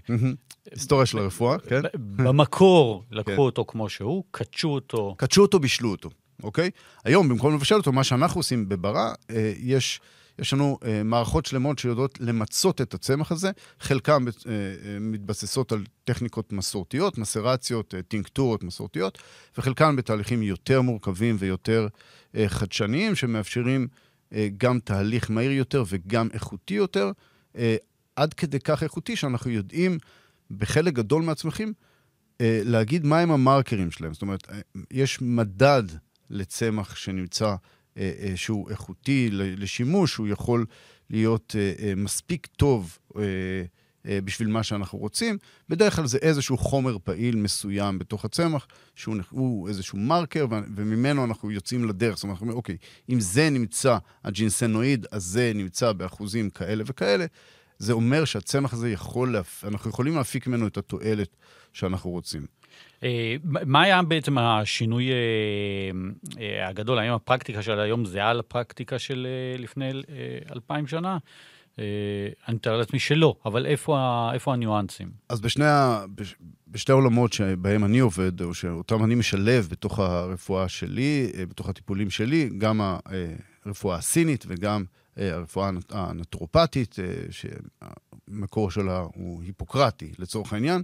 היסטוריה 0.73 1.07
של 1.07 1.19
הרפואה, 1.19 1.59
כן. 1.59 1.81
במקור 1.95 3.05
לקחו 3.11 3.33
כן. 3.33 3.39
אותו 3.39 3.65
כמו 3.69 3.89
שהוא, 3.89 4.25
קדשו 4.31 4.69
אותו. 4.69 5.15
קדשו 5.19 5.43
אותו, 5.43 5.59
בישלו 5.59 5.91
אותו, 5.91 6.11
אוקיי? 6.43 6.71
היום, 7.05 7.29
במקום 7.29 7.55
לבשל 7.55 7.75
אותו, 7.75 7.93
מה 7.93 8.05
שאנחנו 8.05 8.39
עושים 8.39 8.69
בברא, 8.69 9.13
אה, 9.31 9.53
יש... 9.59 10.01
יש 10.39 10.53
לנו 10.53 10.79
אה, 10.85 11.03
מערכות 11.03 11.47
שלמות 11.47 11.79
שיודעות 11.79 12.19
למצות 12.21 12.81
את 12.81 12.95
הצמח 12.95 13.33
הזה, 13.33 13.51
חלקן 13.81 14.25
אה, 14.29 14.53
אה, 14.53 14.99
מתבססות 15.01 15.73
על 15.73 15.85
טכניקות 16.05 16.53
מסורתיות, 16.53 17.19
מסרציות, 17.19 17.95
אה, 17.95 18.03
טינקטורות 18.03 18.63
מסורתיות, 18.63 19.19
וחלקן 19.59 19.97
בתהליכים 19.97 20.43
יותר 20.43 20.83
מורכבים 20.83 21.37
ויותר 21.39 21.89
אה, 22.35 22.49
חדשניים, 22.49 23.15
שמאפשרים 23.15 23.89
אה, 24.33 24.49
גם 24.57 24.79
תהליך 24.79 25.31
מהיר 25.31 25.53
יותר 25.53 25.85
וגם 25.89 26.29
איכותי 26.33 26.75
יותר, 26.75 27.13
אה, 27.57 27.77
עד 28.17 28.35
כדי 28.35 28.61
כך 28.61 28.83
איכותי 28.83 29.17
שאנחנו 29.17 29.51
יודעים 29.51 29.99
בחלק 30.51 30.95
גדול 30.95 31.23
מהצמחים 31.23 31.73
אה, 32.41 32.61
להגיד 32.65 33.07
מהם 33.07 33.31
המרקרים 33.31 33.91
שלהם. 33.91 34.13
זאת 34.13 34.23
אומרת, 34.23 34.49
אה, 34.51 34.61
יש 34.91 35.23
מדד 35.23 35.83
לצמח 36.31 36.97
שנמצא 36.97 37.55
אה, 37.99 38.13
אה, 38.21 38.37
שהוא 38.37 38.71
איכותי 38.71 39.29
לשימוש, 39.33 40.17
הוא 40.17 40.29
יכול 40.29 40.67
להיות 41.11 41.57
אה, 41.59 41.95
מספיק 41.97 42.47
טוב 42.47 42.99
בשביל 44.05 44.49
מה 44.49 44.63
שאנחנו 44.63 44.99
רוצים. 44.99 45.39
בדרך 45.69 45.97
כלל 45.97 46.07
זה 46.07 46.19
איזשהו 46.19 46.59
חומר 46.59 46.97
פעיל 47.05 47.37
מסוים 47.37 47.99
בתוך 47.99 48.25
הצמח, 48.25 48.67
שהוא 48.97 49.69
איזשהו 49.69 49.99
מרקר, 49.99 50.47
וממנו 50.51 51.25
אנחנו 51.25 51.51
יוצאים 51.51 51.89
לדרך. 51.89 52.15
זאת 52.15 52.23
אומרת, 52.23 52.35
אנחנו 52.35 52.45
אומרים, 52.45 52.57
אוקיי, 52.57 52.77
אם 53.09 53.21
זה 53.21 53.51
נמצא, 53.51 53.99
הג'ינסנואיד 54.25 55.07
הזה 55.13 55.53
נמצא 55.55 55.93
באחוזים 55.93 56.51
כאלה 56.51 56.85
וכאלה, 56.87 57.27
זה 57.79 57.93
אומר 57.93 58.25
שהצמח 58.25 58.73
הזה 58.73 58.91
יכול, 58.91 59.37
אנחנו 59.65 59.91
יכולים 59.91 60.17
להפיק 60.17 60.47
ממנו 60.47 60.67
את 60.67 60.77
התועלת 60.77 61.37
שאנחנו 61.73 62.11
רוצים. 62.11 62.47
אה, 63.03 63.37
מה 63.43 63.83
היה 63.83 64.03
בעצם 64.03 64.39
השינוי 64.39 65.11
אה, 65.11 65.17
אה, 66.41 66.69
הגדול? 66.69 66.99
האם 66.99 67.13
הפרקטיקה 67.13 67.63
של 67.63 67.81
היום 67.81 68.05
זהה 68.05 68.33
לפרקטיקה 68.33 68.99
של 68.99 69.27
לפני 69.59 69.91
אלפיים 70.53 70.87
שנה? 70.87 71.19
אני 72.49 72.57
מתאר 72.57 72.77
לעצמי 72.77 72.99
שלא, 72.99 73.37
אבל 73.45 73.67
איפה, 73.67 74.31
הניואנסים? 74.47 75.11
אז 75.29 75.41
בשני, 75.41 75.65
ה, 75.65 76.05
בשתי 76.69 76.93
העולמות 76.93 77.33
שבהם 77.33 77.85
אני 77.85 77.99
עובד, 77.99 78.43
או 78.43 78.55
שאותם 78.55 79.05
אני 79.05 79.15
משלב 79.15 79.69
בתוך 79.71 79.99
הרפואה 79.99 80.69
שלי, 80.69 81.33
בתוך 81.49 81.69
הטיפולים 81.69 82.11
שלי, 82.11 82.51
גם 82.59 82.81
הרפואה 83.65 83.97
הסינית 83.97 84.45
וגם 84.49 84.85
הרפואה 85.17 85.71
הנטרופטית, 85.91 86.97
שהמקור 87.31 88.71
שלה 88.71 89.05
הוא 89.15 89.43
היפוקרטי 89.43 90.13
לצורך 90.19 90.53
העניין. 90.53 90.83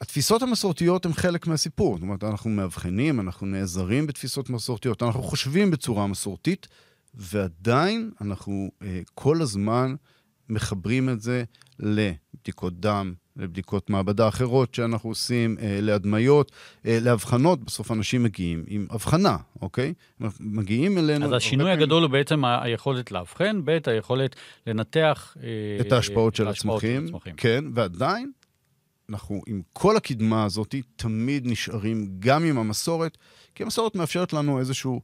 התפיסות 0.00 0.42
המסורתיות 0.42 1.06
הן 1.06 1.12
חלק 1.12 1.46
מהסיפור. 1.46 1.94
זאת 1.94 2.02
אומרת, 2.02 2.24
אנחנו 2.24 2.50
מאבחנים, 2.50 3.20
אנחנו 3.20 3.46
נעזרים 3.46 4.06
בתפיסות 4.06 4.50
מסורתיות, 4.50 5.02
אנחנו 5.02 5.22
חושבים 5.22 5.70
בצורה 5.70 6.06
מסורתית, 6.06 6.68
ועדיין 7.14 8.10
אנחנו 8.20 8.70
אה, 8.82 9.00
כל 9.14 9.42
הזמן 9.42 9.94
מחברים 10.48 11.08
את 11.08 11.20
זה 11.20 11.44
לבדיקות 11.78 12.80
דם, 12.80 13.14
לבדיקות 13.36 13.90
מעבדה 13.90 14.28
אחרות 14.28 14.74
שאנחנו 14.74 15.10
עושים, 15.10 15.56
אה, 15.60 15.78
להדמיות, 15.82 16.52
אה, 16.86 16.98
להבחנות. 17.00 17.64
בסוף 17.64 17.92
אנשים 17.92 18.22
מגיעים 18.22 18.64
עם 18.66 18.86
הבחנה, 18.90 19.36
אוקיי? 19.62 19.94
מגיעים 20.40 20.98
אלינו... 20.98 21.26
אז 21.26 21.32
השינוי 21.32 21.66
פעמים... 21.66 21.82
הגדול 21.82 22.02
הוא 22.02 22.10
בעצם 22.10 22.44
היכולת 22.44 23.12
לאבחן, 23.12 23.60
ב', 23.64 23.78
היכולת 23.86 24.36
לנתח... 24.66 25.36
את 25.80 25.92
ההשפעות 25.92 26.34
של 26.34 26.48
הצמחים. 26.48 27.06
כן, 27.36 27.64
ועדיין, 27.74 28.32
אנחנו 29.10 29.42
עם 29.46 29.62
כל 29.72 29.96
הקדמה 29.96 30.44
הזאת 30.44 30.74
תמיד 30.96 31.46
נשארים 31.46 32.08
גם 32.18 32.44
עם 32.44 32.58
המסורת, 32.58 33.18
כי 33.54 33.62
המסורת 33.62 33.94
מאפשרת 33.94 34.32
לנו 34.32 34.58
איזשהו 34.58 35.00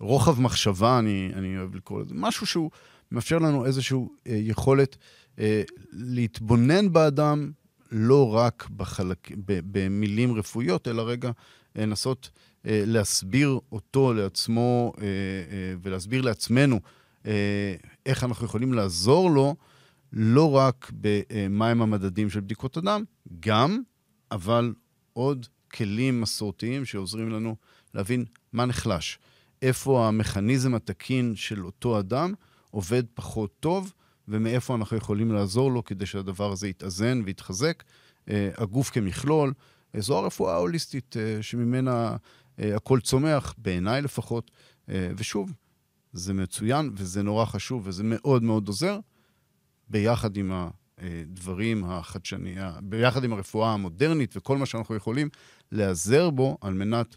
רוחב 0.00 0.40
מחשבה, 0.40 0.98
אני, 0.98 1.30
אני 1.34 1.58
אוהב 1.58 1.74
לקרוא 1.74 2.00
לזה, 2.00 2.14
משהו 2.14 2.46
שהוא 2.46 2.70
מאפשר 3.12 3.38
לנו 3.38 3.66
איזושהי 3.66 3.98
אה, 3.98 4.06
יכולת 4.26 4.96
אה, 5.38 5.62
להתבונן 5.92 6.92
באדם 6.92 7.52
לא 7.92 8.34
רק 8.34 8.68
בחלק, 8.76 9.30
ב, 9.46 9.60
במילים 9.72 10.34
רפואיות, 10.34 10.88
אלא 10.88 11.02
רגע 11.02 11.30
לנסות 11.76 12.30
אה, 12.66 12.82
להסביר 12.86 13.58
אותו 13.72 14.12
לעצמו 14.12 14.92
אה, 14.98 15.04
אה, 15.04 15.08
ולהסביר 15.82 16.22
לעצמנו 16.22 16.80
אה, 17.26 17.74
איך 18.06 18.24
אנחנו 18.24 18.46
יכולים 18.46 18.72
לעזור 18.72 19.30
לו, 19.30 19.54
לא 20.16 20.56
רק 20.56 20.92
במהם 21.00 21.82
המדדים 21.82 22.30
של 22.30 22.40
בדיקות 22.40 22.76
הדם, 22.76 23.04
גם, 23.40 23.82
אבל 24.30 24.74
עוד 25.12 25.46
כלים 25.72 26.20
מסורתיים 26.20 26.84
שעוזרים 26.84 27.30
לנו 27.30 27.56
להבין 27.94 28.24
מה 28.52 28.64
נחלש, 28.64 29.18
איפה 29.62 30.08
המכניזם 30.08 30.74
התקין 30.74 31.36
של 31.36 31.64
אותו 31.64 31.98
אדם 31.98 32.34
עובד 32.70 33.02
פחות 33.14 33.50
טוב, 33.60 33.92
ומאיפה 34.28 34.74
אנחנו 34.74 34.96
יכולים 34.96 35.32
לעזור 35.32 35.72
לו 35.72 35.84
כדי 35.84 36.06
שהדבר 36.06 36.52
הזה 36.52 36.68
יתאזן 36.68 37.22
ויתחזק. 37.24 37.82
אה, 38.28 38.50
הגוף 38.56 38.90
כמכלול, 38.90 39.52
זו 39.96 40.18
הרפואה 40.18 40.54
ההוליסטית 40.54 41.16
אה, 41.16 41.42
שממנה 41.42 42.16
אה, 42.58 42.76
הכל 42.76 43.00
צומח, 43.00 43.54
בעיניי 43.58 44.02
לפחות. 44.02 44.50
ושוב, 44.88 45.52
זה 46.12 46.34
מצוין 46.34 46.90
וזה 46.94 47.22
נורא 47.22 47.44
חשוב 47.44 47.82
וזה 47.86 48.02
מאוד 48.06 48.42
מאוד 48.42 48.68
עוזר, 48.68 48.98
ביחד 49.88 50.36
עם 50.36 50.52
הדברים 50.98 51.84
החדשניים, 51.84 52.58
ביחד 52.82 53.24
עם 53.24 53.32
הרפואה 53.32 53.72
המודרנית 53.72 54.36
וכל 54.36 54.58
מה 54.58 54.66
שאנחנו 54.66 54.94
יכולים 54.94 55.28
להיעזר 55.72 56.30
בו 56.30 56.58
על 56.60 56.74
מנת 56.74 57.16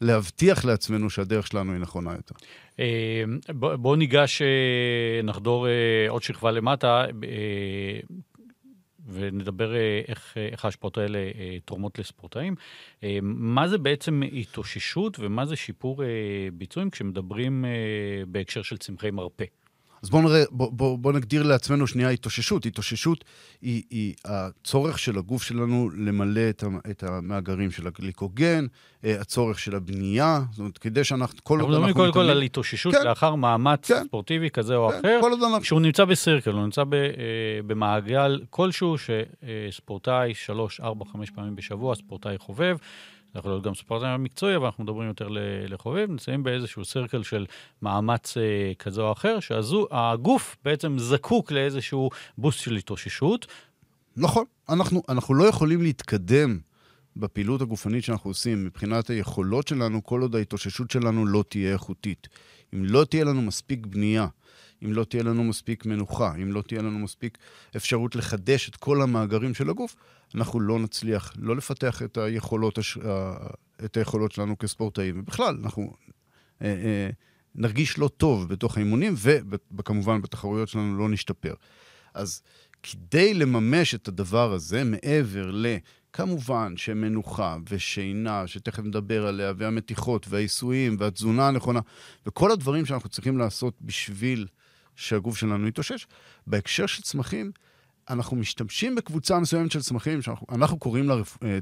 להבטיח 0.00 0.64
לעצמנו 0.64 1.10
שהדרך 1.10 1.46
שלנו 1.46 1.72
היא 1.72 1.80
נכונה 1.80 2.12
יותר. 2.12 2.34
אה, 2.80 3.24
בואו 3.54 3.96
ניגש, 3.96 4.42
אה, 4.42 5.22
נחדור 5.22 5.68
אה, 5.68 6.06
עוד 6.08 6.22
שכבה 6.22 6.50
למטה. 6.50 7.04
ונדבר 9.08 9.74
איך, 10.08 10.36
איך 10.52 10.64
ההשפעות 10.64 10.98
האלה 10.98 11.18
תורמות 11.64 11.98
לספורטאים. 11.98 12.54
מה 13.22 13.68
זה 13.68 13.78
בעצם 13.78 14.22
התאוששות 14.32 15.18
ומה 15.20 15.46
זה 15.46 15.56
שיפור 15.56 16.02
ביצועים 16.52 16.90
כשמדברים 16.90 17.64
בהקשר 18.28 18.62
של 18.62 18.76
צמחי 18.76 19.10
מרפא? 19.10 19.44
אז 20.06 20.10
בואו 20.10 20.22
נראה, 20.22 20.44
בוא, 20.50 20.72
בוא, 20.72 20.98
בוא 20.98 21.12
נגדיר 21.12 21.42
לעצמנו 21.42 21.86
שנייה 21.86 22.10
התאוששות. 22.10 22.66
התאוששות 22.66 23.24
היא, 23.62 23.82
היא 23.90 24.14
הצורך 24.24 24.98
של 24.98 25.18
הגוף 25.18 25.42
שלנו 25.42 25.90
למלא 25.96 26.48
את, 26.50 26.64
את 26.90 27.02
המאגרים 27.02 27.70
של 27.70 27.86
הגליקוגן, 27.86 28.66
אה, 29.04 29.20
הצורך 29.20 29.58
של 29.58 29.76
הבנייה, 29.76 30.40
זאת 30.50 30.58
אומרת, 30.58 30.78
כדי 30.78 31.04
שאנחנו, 31.04 31.38
כל 31.42 31.54
אנחנו... 31.54 31.72
מדברים 31.72 31.94
קודם 31.94 32.12
כל 32.12 32.30
על 32.30 32.42
התאוששות 32.42 32.94
כן, 32.94 33.04
לאחר 33.04 33.34
מאמץ 33.34 33.88
כן, 33.88 34.04
ספורטיבי 34.04 34.50
כזה 34.50 34.76
או 34.76 34.90
כן, 34.90 34.98
אחר, 34.98 35.26
אנחנו... 35.26 35.60
כשהוא 35.60 35.80
נמצא 35.80 36.04
בסירקל, 36.04 36.50
הוא 36.50 36.62
נמצא 36.62 36.84
ב, 36.84 36.94
אה, 36.94 37.10
במעגל 37.66 38.40
כלשהו 38.50 38.96
שספורטאי 38.98 40.34
שלוש, 40.34 40.80
ארבע, 40.80 41.04
חמש 41.12 41.30
פעמים 41.30 41.56
בשבוע, 41.56 41.94
ספורטאי 41.94 42.38
חובב. 42.38 42.76
זה 43.36 43.40
יכול 43.40 43.50
להיות 43.52 43.62
גם 43.62 43.74
ספורטאי 43.74 44.16
מקצועי, 44.18 44.56
אבל 44.56 44.66
אנחנו 44.66 44.84
מדברים 44.84 45.08
יותר 45.08 45.28
לחובב, 45.68 46.06
נמצאים 46.10 46.42
באיזשהו 46.42 46.84
סרקל 46.84 47.22
של 47.22 47.46
מאמץ 47.82 48.36
אה, 48.36 48.72
כזה 48.78 49.00
או 49.00 49.12
אחר, 49.12 49.40
שהגוף 49.40 50.56
בעצם 50.64 50.98
זקוק 50.98 51.52
לאיזשהו 51.52 52.10
בוסט 52.38 52.60
של 52.60 52.76
התאוששות. 52.76 53.46
נכון, 54.16 54.44
אנחנו, 54.68 55.02
אנחנו 55.08 55.34
לא 55.34 55.44
יכולים 55.44 55.82
להתקדם 55.82 56.58
בפעילות 57.16 57.60
הגופנית 57.62 58.04
שאנחנו 58.04 58.30
עושים 58.30 58.64
מבחינת 58.64 59.10
היכולות 59.10 59.68
שלנו, 59.68 60.04
כל 60.04 60.22
עוד 60.22 60.36
ההתאוששות 60.36 60.90
שלנו 60.90 61.26
לא 61.26 61.44
תהיה 61.48 61.72
איכותית. 61.72 62.28
אם 62.74 62.84
לא 62.84 63.04
תהיה 63.04 63.24
לנו 63.24 63.42
מספיק 63.42 63.86
בנייה, 63.86 64.26
אם 64.84 64.92
לא 64.92 65.04
תהיה 65.04 65.22
לנו 65.22 65.44
מספיק 65.44 65.86
מנוחה, 65.86 66.34
אם 66.42 66.52
לא 66.52 66.62
תהיה 66.62 66.82
לנו 66.82 66.98
מספיק 66.98 67.38
אפשרות 67.76 68.16
לחדש 68.16 68.68
את 68.68 68.76
כל 68.76 69.02
המאגרים 69.02 69.54
של 69.54 69.70
הגוף, 69.70 69.96
אנחנו 70.34 70.60
לא 70.60 70.78
נצליח 70.78 71.32
לא 71.36 71.56
לפתח 71.56 72.02
את 72.02 72.16
היכולות, 72.16 72.78
הש... 72.78 72.98
את 73.84 73.96
היכולות 73.96 74.32
שלנו 74.32 74.58
כספורטאים. 74.58 75.20
ובכלל, 75.20 75.58
אנחנו 75.62 75.94
אה, 76.62 76.66
אה, 76.66 77.10
נרגיש 77.54 77.98
לא 77.98 78.08
טוב 78.08 78.48
בתוך 78.48 78.76
האימונים, 78.76 79.14
וכמובן 79.78 80.22
בתחרויות 80.22 80.68
שלנו 80.68 80.98
לא 80.98 81.08
נשתפר. 81.08 81.54
אז 82.14 82.42
כדי 82.82 83.34
לממש 83.34 83.94
את 83.94 84.08
הדבר 84.08 84.52
הזה, 84.52 84.84
מעבר 84.84 85.50
ל... 85.50 85.66
כמובן 86.16 86.76
שמנוחה 86.76 87.56
ושינה, 87.70 88.46
שתכף 88.46 88.82
נדבר 88.82 89.26
עליה, 89.26 89.52
והמתיחות 89.56 90.26
והעיסויים 90.28 90.96
והתזונה 90.98 91.48
הנכונה, 91.48 91.80
וכל 92.26 92.50
הדברים 92.50 92.86
שאנחנו 92.86 93.08
צריכים 93.08 93.38
לעשות 93.38 93.74
בשביל 93.80 94.46
שהגוף 94.94 95.36
שלנו 95.36 95.68
יתאושש. 95.68 96.06
בהקשר 96.46 96.86
של 96.86 97.02
צמחים, 97.02 97.52
אנחנו 98.10 98.36
משתמשים 98.36 98.94
בקבוצה 98.94 99.38
מסוימת 99.38 99.70
של 99.72 99.80
צמחים, 99.80 100.22
שאנחנו 100.22 100.78
קוראים 100.78 101.08
לה 101.08 101.14
אה, 101.42 101.58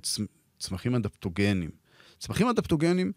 צמחים 0.59 0.95
אדפטוגנים. 0.95 1.71
צמחים 2.19 2.49
אדפטוגנים 2.49 3.13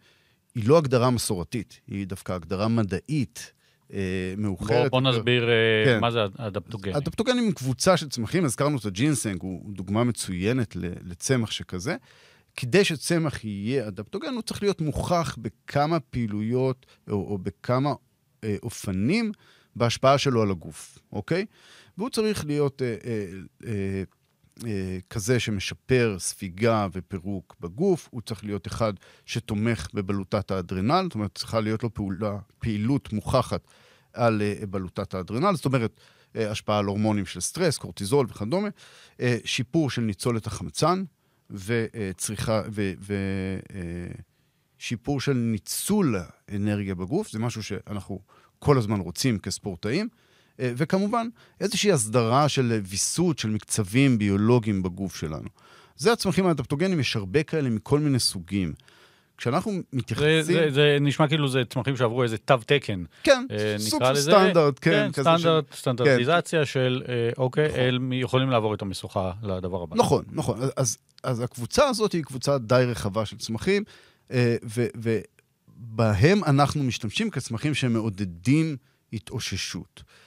היא 0.56 0.68
לא 0.68 0.78
הגדרה 0.78 1.10
מסורתית, 1.10 1.80
היא 1.88 2.08
דווקא 2.08 2.32
הגדרה 2.32 2.68
מדעית. 2.68 3.52
אה, 3.94 4.34
מאוחרת. 4.38 4.92
בוא, 4.92 5.02
בוא 5.02 5.10
נסביר 5.10 5.50
אה, 5.50 5.86
כן. 5.86 6.00
מה 6.02 6.12
זה 6.12 6.20
אדפטוגנים. 6.38 6.96
אדפטוגנים 6.96 7.46
הם 7.46 7.52
קבוצה 7.52 7.98
של 7.98 8.10
צמחים, 8.10 8.46
הזכרנו 8.46 8.78
את 8.78 8.86
הג'ינסנג, 8.86 9.42
הוא 9.42 9.74
דוגמה 9.74 10.04
מצוינת 10.04 10.76
לצמח 11.04 11.52
שכזה. 11.52 11.96
כדי 12.56 12.84
שצמח 12.84 13.44
יהיה 13.44 13.88
אדפטוגן, 13.88 14.34
הוא 14.34 14.42
צריך 14.42 14.64
להיות 14.64 14.82
מוכח 14.82 15.38
בכמה 15.42 16.00
פעילויות 16.00 16.86
או, 17.10 17.14
או 17.14 17.38
בכמה 17.38 17.94
אה, 18.44 18.56
אופנים 18.64 19.32
בהשפעה 19.76 20.18
שלו 20.18 20.42
על 20.42 20.52
הגוף, 20.52 21.00
אוקיי? 21.12 21.46
והוא 21.98 22.10
צריך 22.10 22.46
להיות 22.46 22.82
אה, 22.82 22.96
אה, 23.06 23.26
אה, 23.66 24.04
אה, 24.66 24.98
כזה 25.10 25.40
שמשפר 25.40 26.16
ספיגה 26.20 26.88
ופירוק 26.94 27.56
בגוף, 27.60 28.08
הוא 28.12 28.22
צריך 28.22 28.44
להיות 28.44 28.68
אחד 28.68 28.94
שתומך 29.26 29.88
בבלוטת 29.94 30.52
האדרנל, 30.52 31.04
זאת 31.04 31.16
אומרת, 31.16 31.36
צריכה 31.36 31.60
להיות 31.60 31.84
לו 31.84 31.94
פעולה, 31.94 32.38
פעילות 32.60 33.14
מוכחת 33.14 33.68
על 34.14 34.42
אה, 34.42 34.66
בלוטת 34.66 35.14
האדרנל, 35.14 35.56
זאת 35.56 35.66
אומרת, 35.66 36.00
אה, 36.36 36.52
השפעה 36.52 36.80
על 36.80 36.86
הורמונים 36.86 37.26
של 37.26 37.40
סטרס, 37.40 37.78
קורטיזול 37.78 38.26
וכדומה, 38.30 38.70
אה, 39.20 39.38
שיפור 39.46 39.90
של 39.90 40.02
ניצולת 40.02 40.48
החמצן 40.48 41.04
וצריכה, 41.50 42.62
ושיפור 44.80 45.16
אה, 45.16 45.22
של 45.22 45.34
ניצול 45.34 46.16
האנרגיה 46.48 46.96
בגוף, 46.96 47.32
זה 47.32 47.40
משהו 47.40 47.64
שאנחנו 47.64 48.20
כל 48.60 48.78
הזמן 48.78 49.00
רוצים 49.00 49.40
כספורטאים. 49.40 50.10
אה, 50.60 50.72
וכמובן, 50.76 51.28
איזושהי 51.62 51.92
הסדרה 51.92 52.50
של 52.50 52.80
ויסות 52.84 53.40
של 53.40 53.50
מקצבים 53.50 54.18
ביולוגיים 54.18 54.84
בגוף 54.84 55.16
שלנו. 55.16 55.50
זה 55.98 56.14
הצמחים 56.14 56.48
האדפטוגנים, 56.48 57.00
יש 57.00 57.16
הרבה 57.16 57.44
כאלה 57.44 57.70
מכל 57.70 58.00
מיני 58.00 58.20
סוגים. 58.20 58.74
כשאנחנו 59.38 59.72
מתייחסים... 59.94 60.42
זה, 60.42 60.54
זה, 60.54 60.72
זה 60.72 60.98
נשמע 61.02 61.28
כאילו 61.28 61.48
זה 61.48 61.64
צמחים 61.70 61.98
שעברו 61.98 62.24
איזה 62.24 62.38
תו 62.38 62.58
תקן. 62.66 63.04
כן, 63.24 63.46
אה, 63.52 63.76
סוג 63.80 64.04
של 64.06 64.16
סטנדרט, 64.16 64.80
כן. 64.82 65.10
כן 65.14 65.22
סטנדרט, 65.22 65.66
של... 65.72 65.78
סטנדרטיזציה 65.78 66.60
כן. 66.60 66.66
של, 66.66 67.04
אה, 67.10 67.30
אוקיי, 67.38 67.68
נכון. 67.68 67.80
הם 67.80 68.14
יכולים 68.14 68.50
לעבור 68.50 68.74
את 68.74 68.82
המשוכה 68.82 69.32
לדבר 69.44 69.84
הבא. 69.84 69.96
נכון, 69.96 70.24
נכון. 70.32 70.60
אז, 70.78 70.98
אז 71.24 71.42
הקבוצה 71.42 71.88
הזאת 71.88 72.12
היא 72.12 72.24
קבוצה 72.24 72.58
די 72.58 72.84
רחבה 72.88 73.26
של 73.26 73.38
צמחים, 73.38 73.84
אה, 74.32 74.56
ו, 74.64 74.86
ובהם 74.96 76.44
אנחנו 76.44 76.84
משתמשים 76.84 77.30
כצמחים 77.30 77.74
שמעודדים 77.74 78.78
התאוששות. 79.14 80.04
אה, 80.08 80.27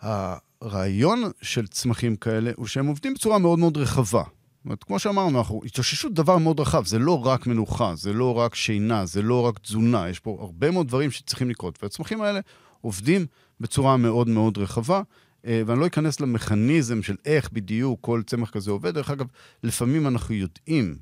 הרעיון 0.00 1.22
של 1.42 1.66
צמחים 1.66 2.16
כאלה 2.16 2.50
הוא 2.56 2.66
שהם 2.66 2.86
עובדים 2.86 3.14
בצורה 3.14 3.38
מאוד 3.38 3.58
מאוד 3.58 3.76
רחבה. 3.76 4.22
זאת 4.22 4.66
אומרת, 4.66 4.84
כמו 4.84 4.98
שאמרנו, 4.98 5.38
אנחנו, 5.38 5.60
התאוששות 5.64 6.14
דבר 6.14 6.38
מאוד 6.38 6.60
רחב, 6.60 6.86
זה 6.86 6.98
לא 6.98 7.26
רק 7.26 7.46
מנוחה, 7.46 7.94
זה 7.94 8.12
לא 8.12 8.38
רק 8.38 8.54
שינה, 8.54 9.06
זה 9.06 9.22
לא 9.22 9.40
רק 9.46 9.58
תזונה, 9.58 10.08
יש 10.08 10.20
פה 10.20 10.36
הרבה 10.40 10.70
מאוד 10.70 10.88
דברים 10.88 11.10
שצריכים 11.10 11.50
לקרות. 11.50 11.82
והצמחים 11.82 12.20
האלה 12.20 12.40
עובדים 12.80 13.26
בצורה 13.60 13.96
מאוד 13.96 14.28
מאוד 14.28 14.58
רחבה, 14.58 15.02
אה, 15.46 15.62
ואני 15.66 15.80
לא 15.80 15.86
אכנס 15.86 16.20
למכניזם 16.20 17.02
של 17.02 17.16
איך 17.24 17.52
בדיוק 17.52 17.98
כל 18.02 18.22
צמח 18.26 18.50
כזה 18.50 18.70
עובד. 18.70 18.94
דרך 18.94 19.10
אגב, 19.10 19.26
לפעמים 19.62 20.06
אנחנו 20.06 20.34
יודעים 20.34 20.96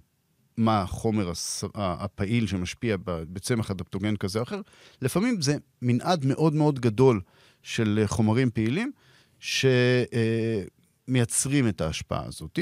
מה 0.57 0.83
החומר 0.83 1.33
הפעיל 1.75 2.47
שמשפיע 2.47 2.97
בצמח 3.04 3.71
אדפטוגן 3.71 4.16
כזה 4.16 4.38
או 4.38 4.45
אחר, 4.45 4.61
לפעמים 5.02 5.40
זה 5.40 5.57
מנעד 5.83 6.25
מאוד 6.25 6.54
מאוד 6.54 6.81
גדול 6.81 7.21
של 7.62 8.02
חומרים 8.07 8.50
פעילים, 8.50 8.92
שמייצרים 11.09 11.69
את 11.69 11.81
ההשפעה 11.81 12.25
הזאת. 12.25 12.59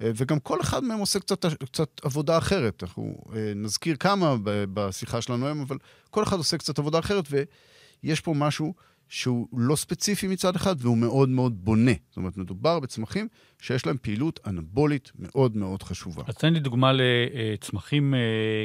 וגם 0.00 0.40
כל 0.40 0.60
אחד 0.60 0.84
מהם 0.84 0.98
עושה 0.98 1.18
קצת, 1.20 1.46
קצת 1.46 2.00
עבודה 2.04 2.38
אחרת. 2.38 2.82
אנחנו 2.82 3.24
נזכיר 3.56 3.96
כמה 3.96 4.36
בשיחה 4.44 5.22
שלנו 5.22 5.46
היום, 5.46 5.60
אבל 5.60 5.76
כל 6.10 6.22
אחד 6.22 6.36
עושה 6.36 6.58
קצת 6.58 6.78
עבודה 6.78 6.98
אחרת, 6.98 7.24
ויש 7.30 8.20
פה 8.20 8.34
משהו 8.34 8.74
שהוא 9.10 9.48
לא 9.56 9.76
ספציפי 9.76 10.26
מצד 10.26 10.56
אחד, 10.56 10.76
והוא 10.78 10.98
מאוד 10.98 11.28
מאוד 11.28 11.64
בונה. 11.64 11.92
זאת 12.08 12.16
אומרת, 12.16 12.36
מדובר 12.36 12.80
בצמחים 12.80 13.28
שיש 13.58 13.86
להם 13.86 13.96
פעילות 14.02 14.40
אנבולית 14.46 15.12
מאוד 15.18 15.56
מאוד 15.56 15.82
חשובה. 15.82 16.22
אז 16.26 16.34
תן 16.34 16.52
לי 16.52 16.60
דוגמה 16.60 16.92
לצמחים 16.92 18.14
אה, 18.14 18.20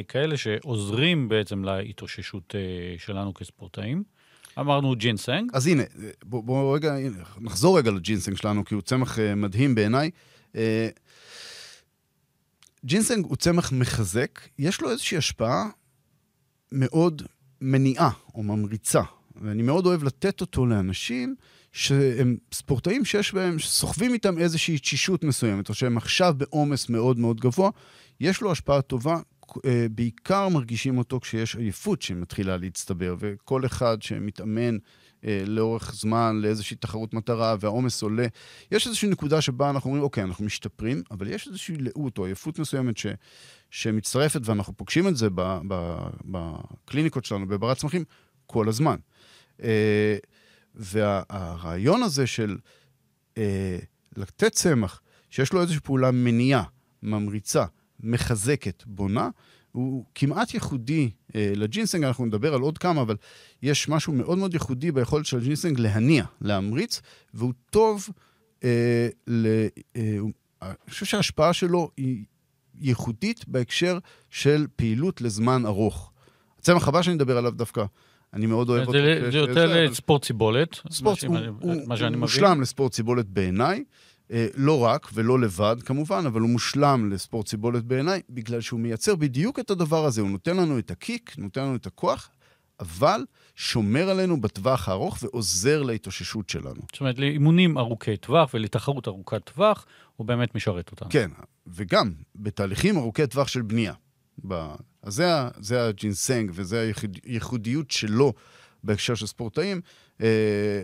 כאלה 0.08 0.36
שעוזרים 0.36 1.28
בעצם 1.28 1.64
להתאוששות 1.64 2.54
אה, 2.54 2.98
שלנו 2.98 3.34
כספורטאים. 3.34 4.02
אמרנו 4.58 4.96
ג'ינסנג. 4.96 5.50
אז 5.52 5.66
הנה, 5.66 5.82
בואו 6.24 6.42
בוא 6.42 6.76
רגע, 6.76 6.94
הנה, 6.94 7.16
נחזור 7.40 7.78
רגע 7.78 7.90
לג'ינסנג 7.90 8.36
שלנו, 8.36 8.64
כי 8.64 8.74
הוא 8.74 8.82
צמח 8.82 9.18
אה, 9.18 9.34
מדהים 9.34 9.74
בעיניי. 9.74 10.10
ג'ינסנג 12.84 13.24
הוא 13.24 13.36
צמח 13.36 13.72
מחזק, 13.72 14.40
יש 14.58 14.80
לו 14.80 14.90
איזושהי 14.90 15.16
השפעה 15.18 15.68
מאוד 16.72 17.22
מניעה 17.60 18.10
או 18.34 18.42
ממריצה. 18.42 19.02
ואני 19.42 19.62
מאוד 19.62 19.86
אוהב 19.86 20.04
לתת 20.04 20.40
אותו 20.40 20.66
לאנשים 20.66 21.34
שהם 21.72 22.36
ספורטאים 22.52 23.04
שיש 23.04 23.34
בהם, 23.34 23.58
שסוחבים 23.58 24.12
איתם 24.12 24.38
איזושהי 24.38 24.78
תשישות 24.78 25.24
מסוימת, 25.24 25.68
או 25.68 25.74
שהם 25.74 25.96
עכשיו 25.96 26.34
בעומס 26.36 26.88
מאוד 26.88 27.18
מאוד 27.18 27.40
גבוה, 27.40 27.70
יש 28.20 28.40
לו 28.40 28.52
השפעה 28.52 28.82
טובה. 28.82 29.20
אה, 29.66 29.86
בעיקר 29.90 30.48
מרגישים 30.48 30.98
אותו 30.98 31.20
כשיש 31.20 31.56
עייפות 31.56 32.02
שמתחילה 32.02 32.56
להצטבר, 32.56 33.16
וכל 33.18 33.66
אחד 33.66 34.02
שמתאמן 34.02 34.76
אה, 35.24 35.42
לאורך 35.46 35.94
זמן 35.94 36.40
לאיזושהי 36.42 36.76
תחרות 36.76 37.14
מטרה 37.14 37.56
והעומס 37.60 38.02
עולה, 38.02 38.26
יש 38.72 38.86
איזושהי 38.86 39.08
נקודה 39.08 39.40
שבה 39.40 39.70
אנחנו 39.70 39.88
אומרים, 39.88 40.04
אוקיי, 40.04 40.24
אנחנו 40.24 40.44
משתפרים, 40.44 41.02
אבל 41.10 41.28
יש 41.28 41.46
איזושהי 41.48 41.76
לאות 41.76 42.18
או 42.18 42.24
עייפות 42.24 42.58
מסוימת 42.58 42.96
ש, 42.96 43.06
שמצטרפת, 43.70 44.40
ואנחנו 44.44 44.76
פוגשים 44.76 45.08
את 45.08 45.16
זה 45.16 45.28
בקליניקות 46.24 47.24
שלנו, 47.24 47.48
בברא 47.48 47.76
צמחים, 47.76 48.04
כל 48.46 48.68
הזמן. 48.68 48.96
אה, 49.62 50.16
והרעיון 50.74 52.02
הזה 52.02 52.26
של 52.26 52.56
לתת 54.16 54.52
צמח 54.52 55.00
שיש 55.30 55.52
לו 55.52 55.60
איזושהי 55.60 55.80
פעולה 55.80 56.10
מניעה, 56.10 56.62
ממריצה, 57.02 57.64
מחזקת, 58.00 58.82
בונה, 58.86 59.28
הוא 59.72 60.04
כמעט 60.14 60.54
ייחודי 60.54 61.10
אה, 61.34 61.52
לג'ינסנג, 61.56 62.04
אנחנו 62.04 62.26
נדבר 62.26 62.54
על 62.54 62.60
עוד 62.60 62.78
כמה, 62.78 63.02
אבל 63.02 63.16
יש 63.62 63.88
משהו 63.88 64.12
מאוד 64.12 64.38
מאוד 64.38 64.54
ייחודי 64.54 64.92
ביכולת 64.92 65.26
של 65.26 65.36
הג'ינסנג 65.36 65.80
להניע, 65.80 66.24
להמריץ, 66.40 67.00
והוא 67.34 67.52
טוב, 67.70 68.08
אה, 68.64 69.08
ל, 69.26 69.46
אה, 69.96 70.18
אני 70.62 70.90
חושב 70.90 71.06
שההשפעה 71.06 71.52
שלו 71.52 71.90
היא 71.96 72.24
ייחודית 72.80 73.48
בהקשר 73.48 73.98
של 74.30 74.66
פעילות 74.76 75.20
לזמן 75.20 75.66
ארוך. 75.66 76.12
הצמח 76.58 76.88
הבא 76.88 77.02
שאני 77.02 77.14
מדבר 77.14 77.38
עליו 77.38 77.50
דווקא 77.50 77.84
אני 78.32 78.46
מאוד 78.46 78.68
אוהב 78.68 78.86
אותו. 78.86 78.98
זה 79.30 79.38
יותר 79.38 79.84
לספורט 79.84 80.24
סיבולת. 80.24 80.80
ספורט, 80.90 81.24
הוא 81.60 81.74
מושלם 82.16 82.60
לספורט 82.60 82.92
סיבולת 82.92 83.26
בעיניי. 83.26 83.84
אה, 84.30 84.46
לא 84.54 84.84
רק 84.84 85.08
ולא 85.14 85.40
לבד 85.40 85.76
כמובן, 85.84 86.26
אבל 86.26 86.40
הוא 86.40 86.50
מושלם 86.50 87.10
לספורט 87.10 87.48
סיבולת 87.48 87.84
בעיניי, 87.84 88.20
בגלל 88.30 88.60
שהוא 88.60 88.80
מייצר 88.80 89.14
בדיוק 89.16 89.58
את 89.58 89.70
הדבר 89.70 90.04
הזה. 90.04 90.20
הוא 90.20 90.30
נותן 90.30 90.56
לנו 90.56 90.78
את 90.78 90.90
הקיק, 90.90 91.34
נותן 91.38 91.60
לנו 91.60 91.76
את 91.76 91.86
הכוח, 91.86 92.30
אבל 92.80 93.24
שומר 93.54 94.08
עלינו 94.10 94.40
בטווח 94.40 94.88
הארוך 94.88 95.18
ועוזר 95.22 95.82
להתאוששות 95.82 96.48
שלנו. 96.48 96.80
זאת 96.92 97.00
אומרת, 97.00 97.18
לאימונים 97.18 97.78
ארוכי 97.78 98.16
טווח 98.16 98.50
ולתחרות 98.54 99.08
ארוכת 99.08 99.44
טווח, 99.44 99.86
הוא 100.16 100.26
באמת 100.26 100.54
משרת 100.54 100.90
אותנו. 100.90 101.10
כן, 101.10 101.30
וגם 101.66 102.12
בתהליכים 102.36 102.96
ארוכי 102.96 103.26
טווח 103.26 103.48
של 103.48 103.62
בנייה. 103.62 103.92
ב... 104.48 104.54
אז 105.02 105.14
זה, 105.14 105.26
זה 105.60 105.86
הג'ינסנג 105.86 106.50
וזה 106.54 106.92
הייחודיות 107.24 107.90
שלו 107.90 108.32
בהקשר 108.84 109.14
של 109.14 109.26
ספורטאים. 109.26 109.80
אה, 110.20 110.82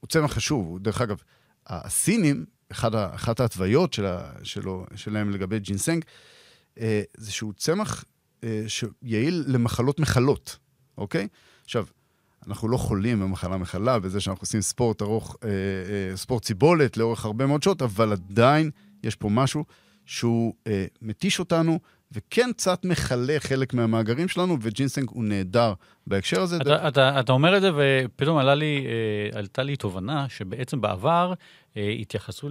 הוא 0.00 0.08
צמח 0.08 0.32
חשוב. 0.32 0.78
דרך 0.78 1.00
אגב, 1.00 1.22
הסינים, 1.66 2.44
אחד, 2.72 2.94
אחת 2.94 3.40
ההתוויות 3.40 3.92
של, 3.92 4.06
שלו, 4.42 4.86
שלהם 4.94 5.30
לגבי 5.30 5.58
ג'ינסנג, 5.58 6.04
אה, 6.78 7.02
זה 7.16 7.32
שהוא 7.32 7.52
צמח 7.56 8.04
אה, 8.44 8.64
שיעיל 8.68 9.44
למחלות 9.46 10.00
מחלות, 10.00 10.58
אוקיי? 10.98 11.28
עכשיו, 11.64 11.86
אנחנו 12.46 12.68
לא 12.68 12.76
חולים 12.76 13.20
במחלה 13.20 13.56
מחלה 13.56 13.98
בזה 13.98 14.20
שאנחנו 14.20 14.42
עושים 14.42 14.60
ספורט 14.60 15.02
ארוך, 15.02 15.36
אה, 15.44 15.48
אה, 15.48 16.16
ספורט 16.16 16.44
ציבולת 16.44 16.96
לאורך 16.96 17.24
הרבה 17.24 17.46
מאוד 17.46 17.62
שעות, 17.62 17.82
אבל 17.82 18.12
עדיין 18.12 18.70
יש 19.02 19.16
פה 19.16 19.28
משהו 19.28 19.64
שהוא 20.06 20.54
אה, 20.66 20.86
מתיש 21.02 21.38
אותנו, 21.38 21.80
וכן 22.12 22.50
קצת 22.52 22.84
מכלה 22.84 23.36
חלק 23.38 23.74
מהמאגרים 23.74 24.28
שלנו, 24.28 24.56
וג'ינסנג 24.60 25.08
הוא 25.10 25.24
נהדר 25.24 25.74
בהקשר 26.06 26.42
הזה. 26.42 26.56
אתה, 26.56 26.64
דרך... 26.64 26.80
אתה, 26.88 27.20
אתה 27.20 27.32
אומר 27.32 27.56
את 27.56 27.62
זה, 27.62 27.70
ופתאום 27.76 28.38
עלה 28.38 28.54
לי, 28.54 28.86
אה, 28.86 29.38
עלתה 29.38 29.62
לי 29.62 29.76
תובנה 29.76 30.28
שבעצם 30.28 30.80
בעבר 30.80 31.32
אה, 31.76 31.94
התייחסו 32.00 32.48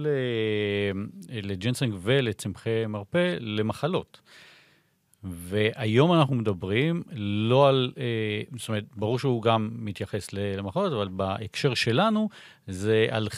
לג'ינסנג 1.30 1.94
ולצמחי 2.02 2.86
מרפא 2.88 3.36
למחלות. 3.40 4.20
והיום 5.24 6.12
אנחנו 6.12 6.34
מדברים 6.34 7.02
לא 7.16 7.68
על, 7.68 7.92
אה, 7.98 8.42
זאת 8.58 8.68
אומרת, 8.68 8.84
ברור 8.96 9.18
שהוא 9.18 9.42
גם 9.42 9.70
מתייחס 9.72 10.32
למחלות, 10.32 10.92
אבל 10.92 11.08
בהקשר 11.08 11.74
שלנו 11.74 12.28
זה 12.66 13.06
על, 13.10 13.28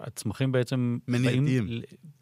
הצמחים 0.00 0.52
בעצם 0.52 0.98
באים, 1.08 1.46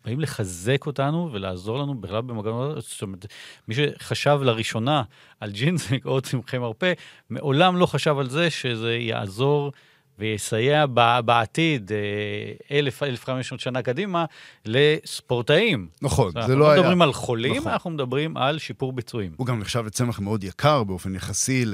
באים 0.04 0.20
לחזק 0.20 0.86
אותנו 0.86 1.28
ולעזור 1.32 1.78
לנו 1.78 1.94
בכלל 1.94 2.22
במגע, 2.22 2.50
זאת 2.78 3.02
אומרת, 3.02 3.26
מי 3.68 3.74
שחשב 3.74 4.38
לראשונה 4.42 5.02
על 5.40 5.50
ג'ינזק 5.50 6.06
או 6.06 6.20
צמחי 6.20 6.58
מרפא, 6.58 6.92
מעולם 7.30 7.76
לא 7.76 7.86
חשב 7.86 8.18
על 8.18 8.28
זה 8.28 8.50
שזה 8.50 8.96
יעזור. 8.96 9.72
ויסייע 10.18 10.86
בעתיד, 11.24 11.92
אה, 11.92 12.76
אלף, 12.78 13.02
אלף 13.02 13.24
חמש 13.24 13.52
מאות 13.52 13.60
שנה 13.60 13.82
קדימה, 13.82 14.24
לספורטאים. 14.64 15.88
נכון, 16.02 16.32
זה 16.46 16.56
לא 16.56 16.64
היה... 16.64 16.72
אנחנו 16.72 16.74
לא 16.74 16.78
מדברים 16.80 17.02
על 17.02 17.12
חולים, 17.12 17.56
נכון. 17.56 17.72
אנחנו 17.72 17.90
מדברים 17.90 18.36
על 18.36 18.58
שיפור 18.58 18.92
ביצועים. 18.92 19.32
הוא 19.36 19.46
גם 19.46 19.60
נחשב 19.60 19.86
לצמח 19.86 20.20
מאוד 20.20 20.44
יקר 20.44 20.84
באופן 20.84 21.14
יחסי, 21.14 21.64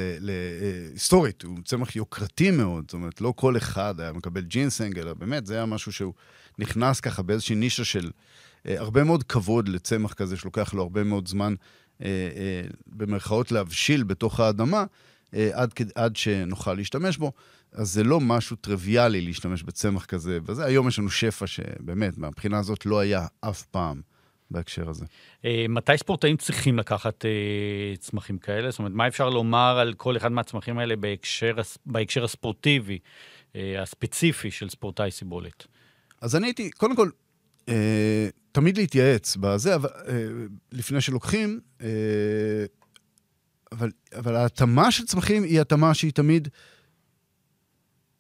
היסטורית, 0.93 1.43
הוא 1.43 1.59
צמח 1.65 1.97
יוקרתי 1.97 2.51
מאוד, 2.51 2.85
זאת 2.87 2.95
אומרת, 2.95 3.21
לא 3.21 3.33
כל 3.37 3.57
אחד 3.57 4.01
היה 4.01 4.13
מקבל 4.13 4.41
ג'ינסנג, 4.41 4.99
אלא 4.99 5.15
באמת, 5.15 5.47
זה 5.47 5.55
היה 5.55 5.67
משהו 5.67 5.93
שהוא 5.93 6.13
נכנס 6.59 7.01
ככה 7.01 7.23
באיזושהי 7.23 7.57
נישה 7.57 7.85
של 7.85 8.11
אה, 8.67 8.75
הרבה 8.79 9.05
מאוד 9.05 9.23
כבוד 9.23 9.69
לצמח 9.69 10.13
כזה, 10.13 10.37
שלוקח 10.37 10.75
לו 10.75 10.83
הרבה 10.83 11.05
מאוד 11.05 11.29
זמן, 11.29 11.55
אה, 12.03 12.09
במרכאות, 12.87 13.53
להבשיל 13.53 14.03
בתוך 14.03 14.41
האדמה. 14.41 14.85
עד, 15.53 15.73
עד 15.95 16.17
שנוכל 16.17 16.75
להשתמש 16.75 17.17
בו. 17.17 17.33
אז 17.73 17.93
זה 17.93 18.05
לא 18.05 18.21
משהו 18.21 18.57
טריוויאלי 18.57 19.21
להשתמש 19.21 19.63
בצמח 19.63 20.05
כזה 20.05 20.39
וזה. 20.47 20.65
היום 20.65 20.89
יש 20.89 20.99
לנו 20.99 21.11
שפע 21.11 21.47
שבאמת, 21.47 22.19
מהבחינה 22.19 22.59
הזאת 22.59 22.87
לא 22.87 22.99
היה 23.01 23.27
אף 23.41 23.63
פעם 23.63 24.01
בהקשר 24.51 24.89
הזה. 24.89 25.05
אה, 25.45 25.67
מתי 25.69 25.99
ספורטאים 25.99 26.37
צריכים 26.37 26.79
לקחת 26.79 27.25
אה, 27.25 27.97
צמחים 27.99 28.39
כאלה? 28.39 28.71
זאת 28.71 28.79
אומרת, 28.79 28.93
מה 28.93 29.09
אפשר 29.09 29.31
לומר 29.31 29.79
על 29.79 29.95
כל 29.95 30.17
אחד 30.17 30.33
מהצמחים 30.33 30.79
האלה 30.79 30.97
בהקשר, 30.97 31.55
בהקשר 31.87 32.25
הספורטיבי, 32.25 32.99
אה, 33.57 33.83
הספציפי 33.83 34.51
של 34.51 34.69
ספורטאי 34.69 35.11
סיבולת? 35.11 35.67
אז 36.21 36.37
אני 36.37 36.47
הייתי, 36.47 36.71
קודם 36.71 36.97
כל, 36.97 37.11
אה, 37.69 38.29
תמיד 38.53 38.79
להתייעץ 38.79 39.37
בזה, 39.37 39.75
אבל, 39.75 39.89
אה, 40.09 40.15
לפני 40.73 41.01
שלוקחים, 41.01 41.61
אה, 41.83 41.89
אבל, 43.73 43.91
אבל 44.17 44.37
ההתאמה 44.37 44.91
של 44.91 45.05
צמחים 45.05 45.43
היא 45.43 45.61
התאמה 45.61 45.95
שהיא 45.95 46.13
תמיד... 46.13 46.49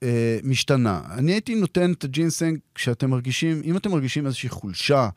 אה, 0.02 0.38
משתנה. 0.44 1.00
אני 1.10 1.32
הייתי 1.32 1.54
נותן 1.54 1.92
את 1.92 2.04
הג'ינסנג 2.04 2.58
כשאתם 2.74 3.10
מרגישים, 3.10 3.62
אם 3.64 3.76
אתם 3.76 3.90
מרגישים 3.90 4.26
איזושהי 4.26 4.48
חולשה 4.48 5.08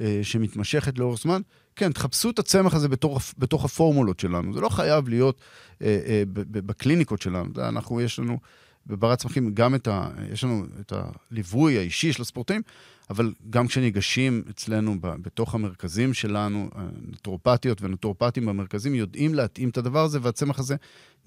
אה, 0.00 0.20
שמתמשכת 0.22 0.98
לאורך 0.98 1.20
זמן, 1.20 1.40
כן, 1.76 1.92
תחפשו 1.92 2.30
את 2.30 2.38
הצמח 2.38 2.74
הזה 2.74 2.88
בתוך, 2.88 3.22
בתוך 3.38 3.64
הפורמולות 3.64 4.20
שלנו. 4.20 4.52
זה 4.52 4.60
לא 4.60 4.68
חייב 4.68 5.08
להיות 5.08 5.40
אה, 5.82 6.00
אה, 6.06 6.22
בקליניקות 6.46 7.22
שלנו. 7.22 7.50
אנחנו, 7.58 8.00
יש 8.00 8.18
לנו 8.18 8.38
בברת 8.86 9.18
צמחים 9.18 9.54
גם 9.54 9.74
את 9.74 9.88
ה... 9.88 10.10
יש 10.32 10.44
לנו 10.44 10.64
את 10.80 10.92
הליווי 10.96 11.78
האישי 11.78 12.12
של 12.12 12.22
הספורטאים, 12.22 12.62
אבל 13.10 13.32
גם 13.50 13.66
כשניגשים 13.66 14.42
אצלנו 14.50 14.96
בתוך 15.00 15.54
המרכזים 15.54 16.14
שלנו, 16.14 16.68
נטורופטיות 17.12 17.82
ונטורופטים 17.82 18.46
במרכזים 18.46 18.94
יודעים 18.94 19.34
להתאים 19.34 19.68
את 19.68 19.78
הדבר 19.78 20.04
הזה, 20.04 20.18
והצמח 20.22 20.58
הזה 20.58 20.76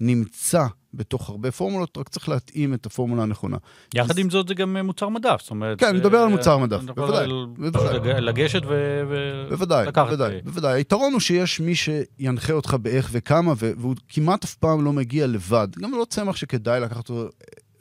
נמצא 0.00 0.66
בתוך 0.94 1.28
הרבה 1.28 1.50
פורמולות, 1.50 1.98
רק 1.98 2.08
צריך 2.08 2.28
להתאים 2.28 2.74
את 2.74 2.86
הפורמולה 2.86 3.22
הנכונה. 3.22 3.56
יחד 3.94 4.10
אז... 4.10 4.18
עם 4.18 4.30
זאת 4.30 4.48
זה 4.48 4.54
גם 4.54 4.76
מוצר 4.76 5.08
מדף, 5.08 5.40
זאת 5.40 5.50
אומרת... 5.50 5.78
כן, 5.78 5.86
אני 5.86 5.98
מדבר 5.98 6.18
על 6.18 6.28
מוצר 6.28 6.58
מדף, 6.58 6.80
בוודאי. 6.82 7.28
בוודאי. 7.56 8.20
לגשת 8.20 8.62
ו... 8.68 9.02
בוודאי, 9.48 9.86
בוודאי, 9.92 10.40
בוודאי. 10.44 10.74
היתרון 10.74 11.12
הוא 11.12 11.20
שיש 11.20 11.60
מי 11.60 11.74
שינחה 11.74 12.52
אותך 12.52 12.76
באיך 12.82 13.08
וכמה, 13.12 13.52
והוא 13.58 13.94
כמעט 14.08 14.44
אף 14.44 14.54
פעם 14.54 14.84
לא 14.84 14.92
מגיע 14.92 15.26
לבד. 15.26 15.68
גם 15.78 15.92
לא 15.92 16.06
צמח 16.10 16.36
שכדאי 16.36 16.80
לקחת 16.80 17.08
אותו 17.08 17.28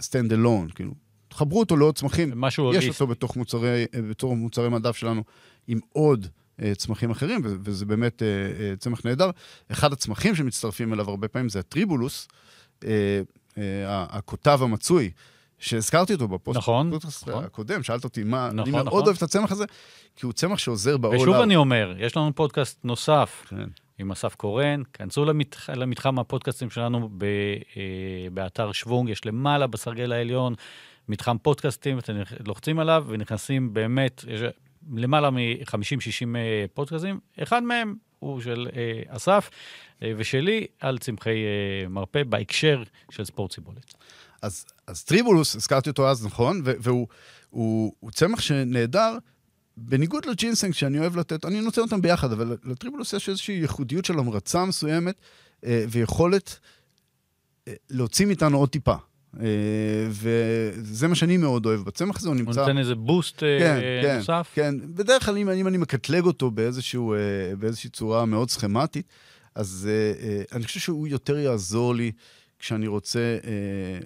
stand 0.01 0.31
alone, 0.31 0.73
כאילו. 0.75 1.04
תחברו 1.36 1.60
אותו 1.60 1.78
לעוד 1.78 1.95
צמחים. 1.95 2.32
משהו 2.36 2.63
יש 2.63 2.76
הוליסטי. 2.76 2.89
אותו 2.89 3.08
בתוך 3.08 3.38
מוצרי, 3.38 3.86
בתור 4.10 4.36
מוצרי 4.36 4.69
מדף 4.69 4.98
שלנו 4.98 5.24
עם 5.67 5.80
עוד 5.93 6.28
אה, 6.62 6.76
צמחים 6.76 7.12
אחרים, 7.12 7.41
וזה 7.43 7.86
באמת 7.86 8.24
אה, 8.24 8.28
אה, 8.28 8.76
צמח 8.76 9.06
נהדר. 9.06 9.30
אחד 9.71 9.93
הצמחים 9.93 10.36
שמצטרפים 10.36 10.93
אליו 10.93 11.10
הרבה 11.10 11.28
פעמים 11.28 11.50
זה 11.50 11.60
הטריבולוס, 11.60 12.28
אה, 12.84 12.89
אה, 13.58 14.06
הכותב 14.10 14.60
המצוי. 14.62 15.12
שהזכרתי 15.60 16.13
אותו 16.13 16.28
בפוסט 16.28 16.58
נכון, 16.58 16.91
נכון. 17.28 17.43
הקודם, 17.43 17.84
שאלת 17.84 18.04
אותי 18.04 18.24
מה, 18.24 18.48
אני 18.48 18.62
נכון, 18.62 18.71
מאוד 18.71 18.86
נכון. 18.88 19.04
אוהב 19.04 19.15
את 19.15 19.24
הצמח 19.24 19.52
הזה, 19.52 19.65
כי 20.15 20.26
הוא 20.26 20.34
צמח 20.34 20.58
שעוזר 20.58 20.98
בעולם. 20.98 21.21
ושוב 21.21 21.36
אני 21.36 21.56
אומר, 21.56 21.93
יש 21.98 22.17
לנו 22.17 22.36
פודקאסט 22.36 22.80
נוסף 22.84 23.45
כן. 23.50 23.67
עם 23.98 24.12
אסף 24.12 24.36
קורן, 24.36 24.82
כנסו 24.93 25.26
למתח, 25.26 25.69
למתחם 25.69 26.19
הפודקאסטים 26.19 26.69
שלנו 26.69 27.10
ב, 27.17 27.24
אה, 27.24 28.28
באתר 28.34 28.71
שוונג, 28.71 29.10
יש 29.10 29.26
למעלה 29.26 29.67
בסרגל 29.67 30.12
העליון 30.12 30.56
מתחם 31.09 31.37
פודקאסטים, 31.37 31.99
אתם 31.99 32.13
לוחצים 32.45 32.79
עליו 32.79 33.05
ונכנסים 33.07 33.73
באמת, 33.73 34.23
יש 34.27 34.41
למעלה 34.93 35.29
מ-50-60 35.29 36.35
אה, 36.35 36.65
פודקאסטים, 36.73 37.19
אחד 37.43 37.63
מהם 37.63 37.95
הוא 38.19 38.41
של 38.41 38.67
אה, 38.75 39.01
אסף 39.07 39.49
אה, 40.03 40.11
ושלי 40.17 40.65
על 40.79 40.97
צמחי 40.97 41.29
אה, 41.29 41.89
מרפא 41.89 42.23
בהקשר 42.23 42.83
של 43.11 43.25
ספורט 43.25 43.51
סיבולת. 43.51 43.93
אז, 44.41 44.65
אז 44.87 45.03
טריבולוס, 45.03 45.55
הזכרתי 45.55 45.89
אותו 45.89 46.09
אז, 46.09 46.25
נכון? 46.25 46.61
והוא 46.63 47.07
הוא, 47.49 47.93
הוא 47.99 48.11
צמח 48.11 48.41
שנהדר, 48.41 49.17
בניגוד 49.77 50.25
לג'ינסנג 50.25 50.73
שאני 50.73 50.99
אוהב 50.99 51.17
לתת, 51.17 51.45
אני 51.45 51.61
נותן 51.61 51.81
אותם 51.81 52.01
ביחד, 52.01 52.31
אבל 52.31 52.57
לטריבולוס 52.63 53.13
יש 53.13 53.29
איזושהי 53.29 53.55
ייחודיות 53.55 54.05
של 54.05 54.19
המרצה 54.19 54.65
מסוימת 54.65 55.15
אה, 55.65 55.85
ויכולת 55.89 56.59
אה, 57.67 57.73
להוציא 57.89 58.25
מאיתנו 58.25 58.57
עוד 58.57 58.69
טיפה. 58.69 58.95
אה, 59.41 59.45
וזה 60.10 61.08
מה 61.08 61.15
שאני 61.15 61.38
מאוד 61.38 61.65
אוהב 61.65 61.82
בצמח 61.82 62.17
הזה, 62.17 62.30
הוא 62.30 62.36
הוא 62.36 62.45
נמצא... 62.45 62.60
נותן 62.60 62.78
איזה 62.78 62.95
בוסט 62.95 63.43
אה, 63.43 63.60
כן, 63.60 63.80
כן, 64.02 64.17
נוסף. 64.17 64.52
כן. 64.54 64.76
בדרך 64.95 65.26
כלל, 65.26 65.38
אם, 65.38 65.50
אם 65.50 65.67
אני 65.67 65.78
מקטלג 65.78 66.26
אותו 66.26 66.52
באיזשהו, 66.52 67.13
אה, 67.13 67.19
באיזושהי 67.60 67.89
צורה 67.89 68.26
מאוד 68.26 68.50
סכמטית, 68.50 69.08
אז 69.56 69.89
אה, 69.91 70.28
אה, 70.28 70.41
אני 70.54 70.63
חושב 70.63 70.80
שהוא 70.80 71.08
יותר 71.08 71.38
יעזור 71.38 71.95
לי 71.95 72.12
כשאני 72.60 72.88
רוצה, 72.88 73.38
אה, 73.43 74.00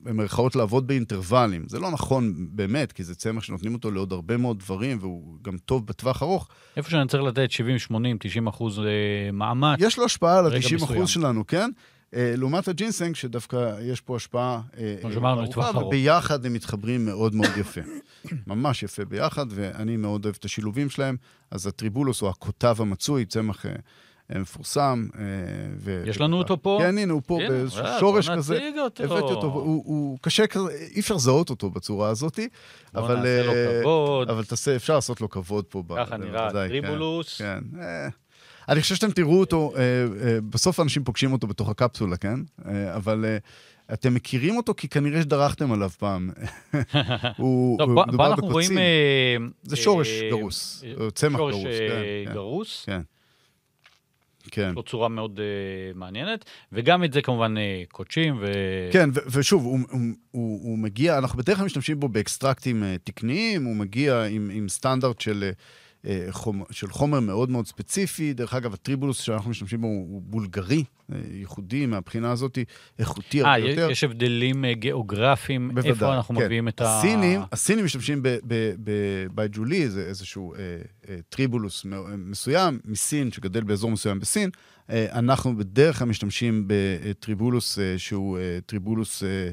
במרכאות, 0.00 0.56
לעבוד 0.56 0.86
באינטרוולים. 0.86 1.68
זה 1.68 1.78
לא 1.78 1.90
נכון 1.90 2.34
באמת, 2.50 2.92
כי 2.92 3.04
זה 3.04 3.14
צמח 3.14 3.42
שנותנים 3.42 3.74
אותו 3.74 3.90
לעוד 3.90 4.12
הרבה 4.12 4.36
מאוד 4.36 4.58
דברים, 4.58 4.98
והוא 5.00 5.36
גם 5.42 5.58
טוב 5.58 5.86
בטווח 5.86 6.22
ארוך. 6.22 6.48
איפה 6.76 6.90
שאני 6.90 7.08
צריך 7.08 7.22
לתת 7.22 7.50
70, 7.50 7.78
80, 7.78 8.16
90 8.20 8.46
אחוז 8.46 8.78
אה, 8.78 8.84
מאמץ. 9.32 9.78
יש 9.80 9.98
לו 9.98 10.04
השפעה 10.04 10.38
על 10.38 10.46
רגע 10.46 10.56
ה-90% 10.56 10.84
מסוים. 10.84 11.06
שלנו, 11.06 11.46
כן? 11.46 11.70
אה, 12.14 12.34
לעומת 12.36 12.68
הג'ינסנג, 12.68 13.14
שדווקא 13.14 13.74
יש 13.82 14.00
פה 14.00 14.16
השפעה 14.16 14.60
אה, 14.78 14.94
אה, 15.04 15.30
ארוכה. 15.32 15.78
וביחד 15.78 16.46
הם 16.46 16.52
מתחברים 16.52 17.06
מאוד 17.06 17.34
מאוד 17.34 17.50
יפה. 17.56 17.80
ממש 18.46 18.82
יפה 18.82 19.04
ביחד, 19.04 19.46
ואני 19.50 19.96
מאוד 19.96 20.24
אוהב 20.24 20.36
את 20.38 20.44
השילובים 20.44 20.90
שלהם. 20.90 21.16
אז 21.50 21.66
הטריבולוס 21.66 22.20
הוא 22.20 22.30
הקוטב 22.30 22.76
המצוי, 22.78 23.24
צמח 23.24 23.66
מפורסם. 24.30 25.06
ו- 25.76 26.04
יש 26.06 26.20
לנו 26.20 26.38
אותו 26.38 26.62
פה? 26.62 26.78
כן, 26.80 26.98
הנה, 26.98 27.12
הוא 27.12 27.22
פה 27.26 27.38
באיזשהו 27.48 27.84
שורש 28.00 28.28
בוא 28.28 28.36
כזה. 28.36 28.54
נציג 28.54 28.78
אותו. 28.78 29.04
הבאתי 29.04 29.22
אותו, 29.22 29.46
הוא, 29.46 29.82
הוא 29.86 30.18
קשה 30.20 30.46
כזה, 30.46 30.70
אי 30.94 31.00
אפשר 31.00 31.14
לזהות 31.14 31.50
אותו 31.50 31.70
בצורה 31.70 32.08
הזאת, 32.08 32.38
בוא 32.92 33.00
אבל... 33.00 33.16
נעשה 33.16 33.42
לו 33.42 33.52
כבוד. 33.80 34.30
אבל 34.30 34.44
תעשה, 34.44 34.76
אפשר 34.76 34.94
לעשות 34.94 35.20
לו 35.20 35.28
כבוד 35.30 35.64
פה. 35.64 35.82
ככה 35.96 36.16
נראה 36.16 36.42
בוודאי, 36.42 36.68
כן. 36.68 36.80
טריבולוס. 36.80 37.38
כן. 37.38 37.58
אני 38.68 38.82
חושב 38.82 38.94
שאתם 38.94 39.10
תראו 39.10 39.40
אותו, 39.40 39.72
אה, 39.76 39.82
אה, 39.82 40.40
בסוף 40.50 40.80
אנשים 40.80 41.04
פוגשים 41.04 41.32
אותו 41.32 41.46
בתוך 41.46 41.68
הקפסולה, 41.68 42.16
כן? 42.16 42.40
אה, 42.66 42.96
אבל 42.96 43.24
אתם 43.92 44.14
מכירים 44.14 44.56
אותו 44.56 44.74
כי 44.74 44.88
כנראה 44.88 45.22
שדרכתם 45.22 45.72
עליו 45.72 45.90
פעם. 45.98 46.30
הוא 47.36 47.78
פה 47.78 48.04
מדובר. 48.06 48.34
בקוצים. 48.34 48.78
זה 49.62 49.76
שורש 49.76 50.08
גרוס, 50.30 50.84
צמח 51.14 51.38
שורש 51.38 51.54
גרוס, 51.54 51.66
אה, 51.66 51.88
כן, 51.88 52.24
כן. 52.26 52.32
גרוס. 52.32 52.84
כן. 52.86 53.00
כן. 54.50 54.68
יש 54.70 54.76
לו 54.76 54.82
צורה 54.82 55.08
מאוד 55.08 55.40
אה, 55.40 55.44
מעניינת, 55.94 56.44
וגם 56.72 57.04
את 57.04 57.12
זה 57.12 57.22
כמובן 57.22 57.56
אה, 57.56 57.82
קודשים, 57.90 58.38
ו... 58.40 58.46
כן, 58.92 59.10
ו- 59.14 59.20
ושוב, 59.30 59.64
הוא, 59.64 59.78
הוא, 59.90 60.00
הוא, 60.30 60.60
הוא 60.62 60.78
מגיע, 60.78 61.18
אנחנו 61.18 61.38
בדרך 61.38 61.56
כלל 61.56 61.66
משתמשים 61.66 62.00
בו 62.00 62.08
באקסטרקטים 62.08 62.82
אה, 62.82 62.96
תקניים, 63.04 63.64
הוא 63.64 63.76
מגיע 63.76 64.24
עם, 64.24 64.50
עם 64.52 64.68
סטנדרט 64.68 65.20
של, 65.20 65.44
אה, 65.44 65.50
חומר, 66.30 66.64
של 66.70 66.88
חומר 66.88 67.20
מאוד 67.20 67.50
מאוד 67.50 67.66
ספציפי. 67.66 68.32
דרך 68.32 68.54
אגב, 68.54 68.74
הטריבולוס 68.74 69.20
שאנחנו 69.20 69.50
משתמשים 69.50 69.80
בו 69.80 69.86
הוא 69.86 70.22
בולגרי, 70.22 70.84
אה, 71.12 71.18
ייחודי 71.32 71.86
מהבחינה 71.86 72.30
הזאת, 72.30 72.58
איכותי 72.98 73.44
אה, 73.44 73.54
הרבה 73.54 73.70
יותר. 73.70 73.90
יש 73.90 74.04
הבדלים 74.04 74.64
אה, 74.64 74.74
גיאוגרפיים, 74.74 75.70
איפה 75.84 76.16
אנחנו 76.16 76.34
כן. 76.36 76.44
מביאים 76.44 76.68
את 76.68 76.80
ה... 76.80 76.98
הסינים, 76.98 77.40
הסינים 77.52 77.84
משתמשים 77.84 78.22
בבייג'ולי, 79.32 79.88
זה 79.88 80.00
איזשהו 80.02 80.54
אה, 80.54 80.58
אה, 81.08 81.16
טריבולוס 81.28 81.86
מסוים, 82.18 82.80
מסין, 82.84 83.32
שגדל 83.32 83.62
באזור 83.62 83.90
מסוים 83.90 84.20
בסין. 84.20 84.50
אה, 84.90 85.06
אנחנו 85.18 85.56
בדרך 85.56 85.98
כלל 85.98 86.08
משתמשים 86.08 86.64
בטריבולוס 86.66 87.78
אה, 87.78 87.94
שהוא 87.98 88.38
אה, 88.38 88.58
טריבולוס 88.66 89.22
אה, 89.22 89.50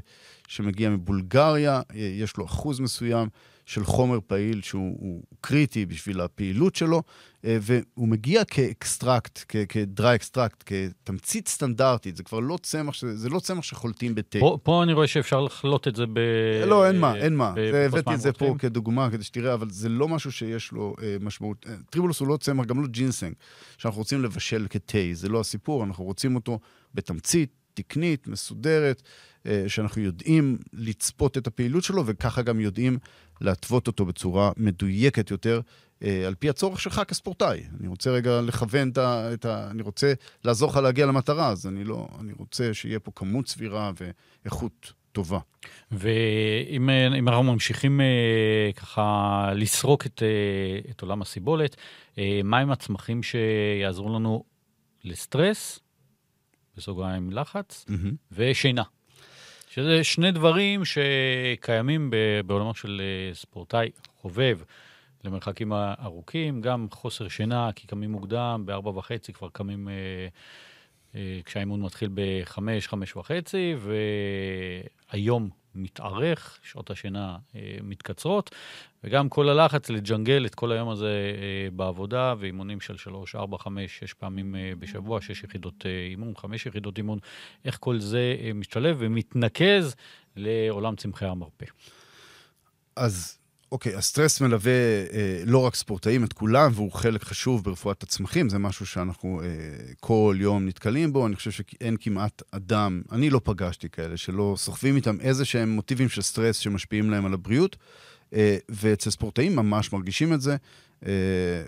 שמגיע 0.48 0.90
מבולגריה, 0.90 1.76
אה, 1.76 1.82
יש 1.96 2.38
לו 2.38 2.46
אחוז 2.46 2.80
מסוים 2.80 3.28
של 3.66 3.84
חומר 3.84 4.20
פעיל 4.28 4.62
שהוא 4.62 4.98
הוא 5.00 5.24
קריטי 5.42 5.86
בשביל 5.86 6.22
הפעילות 6.22 6.76
שלו, 6.76 7.04
אה, 7.46 7.58
והוא 7.62 8.08
מגיע 8.08 8.44
כ 8.44 8.63
extract, 8.63 9.40
כ 9.70 9.88
dry 9.88 10.16
extract, 10.16 10.64
כתמצית 10.66 11.48
סטנדרטית, 11.48 12.16
זה 12.16 12.24
כבר 12.24 12.40
לא 12.40 12.58
צמח, 12.62 12.96
זה 13.14 13.30
לא 13.30 13.40
צמח 13.40 13.64
שחולטים 13.64 14.16
בתה. 14.16 14.40
פה, 14.40 14.58
פה 14.64 14.84
אני 14.84 14.94
רואה 14.94 15.08
שאפשר 15.08 15.42
לחלוט 15.42 15.88
את 15.88 15.96
זה 15.96 16.06
ב... 16.14 16.20
לא, 16.68 16.88
אין 16.88 17.00
מה, 17.00 17.16
אין 17.16 17.36
מה. 17.36 17.54
הבאתי 17.86 18.14
את 18.14 18.22
זה 18.22 18.34
פה. 18.34 18.56
כדוגמה, 18.60 19.10
כדי 19.12 19.24
שתראה, 19.24 19.54
אבל 19.54 19.70
זה 19.70 19.90
לא 19.90 20.08
משהו 20.08 20.32
שיש 20.32 20.72
לו 20.72 20.96
אה, 21.02 21.18
משמעות. 21.20 21.66
אה, 21.70 21.76
טריבולוס 21.90 22.20
הוא 22.20 22.28
לא 22.28 22.38
צמח, 22.38 22.66
גם 22.66 22.82
לא 22.82 22.88
ג'ינסנג, 22.88 23.34
שאנחנו 23.78 24.00
רוצים 24.00 24.24
לבשל 24.24 24.68
כתה, 24.70 24.98
זה 25.14 25.30
לא 25.30 25.40
הסיפור, 25.40 25.84
אנחנו 25.84 26.04
רוצים 26.04 26.36
אותו 26.36 26.60
בתמצית, 26.94 27.50
תקנית, 27.74 28.28
מסודרת, 28.28 29.02
שאנחנו 29.68 30.02
יודעים 30.02 30.58
לצפות 30.74 31.38
את 31.38 31.48
הפעילות 31.48 31.84
שלו, 31.84 32.04
וככה 32.06 32.42
גם 32.42 32.60
יודעים 32.60 32.98
להתוות 33.42 33.88
אותו 33.88 34.06
בצורה 34.06 34.52
מדויקת 34.58 35.32
יותר, 35.32 35.62
אה, 36.04 36.28
על 36.28 36.36
פי 36.36 36.50
הצורך 36.50 36.82
שלך 36.82 37.02
כספורטאי. 37.08 37.64
אני 37.80 37.88
רוצה 37.88 38.12
רגע 38.12 38.42
לכוון 38.42 38.90
את 38.90 38.98
ה... 38.98 39.34
את 39.34 39.46
ה 39.46 39.68
אני 39.72 39.82
רוצה 39.82 40.14
לעזור 40.44 40.70
לך 40.70 40.78
להגיע 40.78 41.06
למטרה, 41.06 41.50
אז 41.50 41.68
אני 41.68 41.84
לא... 41.84 42.08
אני 42.20 42.34
רוצה 42.38 42.74
שיהיה 42.74 43.00
פה 43.00 43.12
כמות 43.16 43.48
סבירה 43.48 43.92
ואיכות 44.44 44.94
טובה. 45.12 45.40
ואם 45.92 46.90
אה, 46.90 47.08
אנחנו 47.08 47.44
ממשיכים 47.44 48.02
אה, 48.02 48.72
ככה 48.76 49.50
לסרוק 49.56 50.06
את, 50.06 50.24
את 50.90 51.02
עולם 51.02 51.22
הסיבולת, 51.22 51.76
מהם 52.44 52.72
הצמחים 52.72 53.24
שיעזרו 53.24 54.10
לנו 54.10 54.44
לסטרס, 55.04 55.80
בסוגריים 56.78 57.32
לחץ, 57.32 57.86
מהמם. 57.88 58.16
ושינה. 58.32 58.84
שזה 59.76 60.04
שני 60.04 60.32
דברים 60.32 60.82
שקיימים 60.86 62.12
בעולמו 62.46 62.76
של 62.76 63.02
אה, 63.02 63.34
ספורטאי 63.34 63.90
חובב 64.22 64.60
למרחקים 65.24 65.74
ארוכים, 65.74 66.62
גם 66.62 66.88
חוסר 66.92 67.28
שינה, 67.28 67.70
כי 67.76 67.88
קמים 67.88 68.12
מוקדם, 68.12 68.64
בארבע 68.66 68.90
וחצי 68.90 69.34
כבר 69.34 69.50
קמים, 69.50 69.90
אה, 69.90 69.94
אה, 71.16 71.40
כשהאימון 71.46 71.82
מתחיל 71.82 72.10
בחמש, 72.14 72.88
חמש 72.88 73.16
וחצי, 73.16 73.76
והיום 75.12 75.50
מתארך, 75.76 76.60
שעות 76.64 76.92
השינה 76.92 77.38
אה, 77.56 77.78
מתקצרות, 77.84 78.56
וגם 79.04 79.30
כל 79.30 79.50
הלחץ 79.50 79.90
לג'נגל 79.90 80.46
את 80.46 80.56
כל 80.56 80.72
היום 80.72 80.90
הזה 80.90 81.34
אה, 81.38 81.72
בעבודה, 81.72 82.34
ואימונים 82.40 82.82
של 82.82 82.98
שלוש, 82.98 83.36
ארבע, 83.36 83.58
חמש, 83.58 84.00
שש 84.00 84.14
פעמים 84.14 84.56
אה, 84.56 84.72
בשבוע, 84.80 85.22
שש 85.22 85.44
יחידות 85.44 85.86
אימון, 86.10 86.34
חמש 86.38 86.66
יחידות 86.66 86.98
אימון, 86.98 87.20
איך 87.66 87.78
כל 87.80 88.00
זה 88.00 88.36
משתלב 88.56 88.96
ומתנקז 89.00 89.96
לעולם 90.36 90.96
צמחי 90.96 91.26
המרפא. 91.26 91.66
אז 92.96 93.38
אוקיי, 93.72 93.96
הסטרס 93.96 94.42
מלווה 94.42 94.72
אה, 94.72 95.42
לא 95.46 95.58
רק 95.66 95.76
ספורטאים, 95.76 96.24
את 96.24 96.34
כולם, 96.34 96.72
והוא 96.74 96.92
חלק 96.92 97.24
חשוב 97.24 97.64
ברפואת 97.64 98.04
הצמחים, 98.04 98.50
זה 98.50 98.58
משהו 98.58 98.86
שאנחנו 98.86 99.42
אה, 99.44 99.48
כל 100.00 100.36
יום 100.40 100.66
נתקלים 100.68 101.14
בו. 101.14 101.28
אני 101.28 101.36
חושב 101.36 101.52
שאין 101.52 101.98
כמעט 102.00 102.42
אדם, 102.52 103.02
אני 103.12 103.30
לא 103.30 103.42
פגשתי 103.44 103.90
כאלה, 103.90 104.18
שלא 104.18 104.54
סוחבים 104.58 104.96
איתם 104.96 105.18
איזה 105.22 105.46
שהם 105.46 105.70
מוטיבים 105.70 106.10
של 106.10 106.22
סטרס 106.22 106.58
שמשפיעים 106.58 107.10
להם 107.12 107.26
על 107.26 107.34
הבריאות, 107.34 107.76
אה, 108.34 108.58
ואצל 108.70 109.10
ספורטאים 109.10 109.56
ממש 109.56 109.94
מרגישים 109.94 110.34
את 110.34 110.42
זה. 110.42 110.56
אה, 111.06 111.12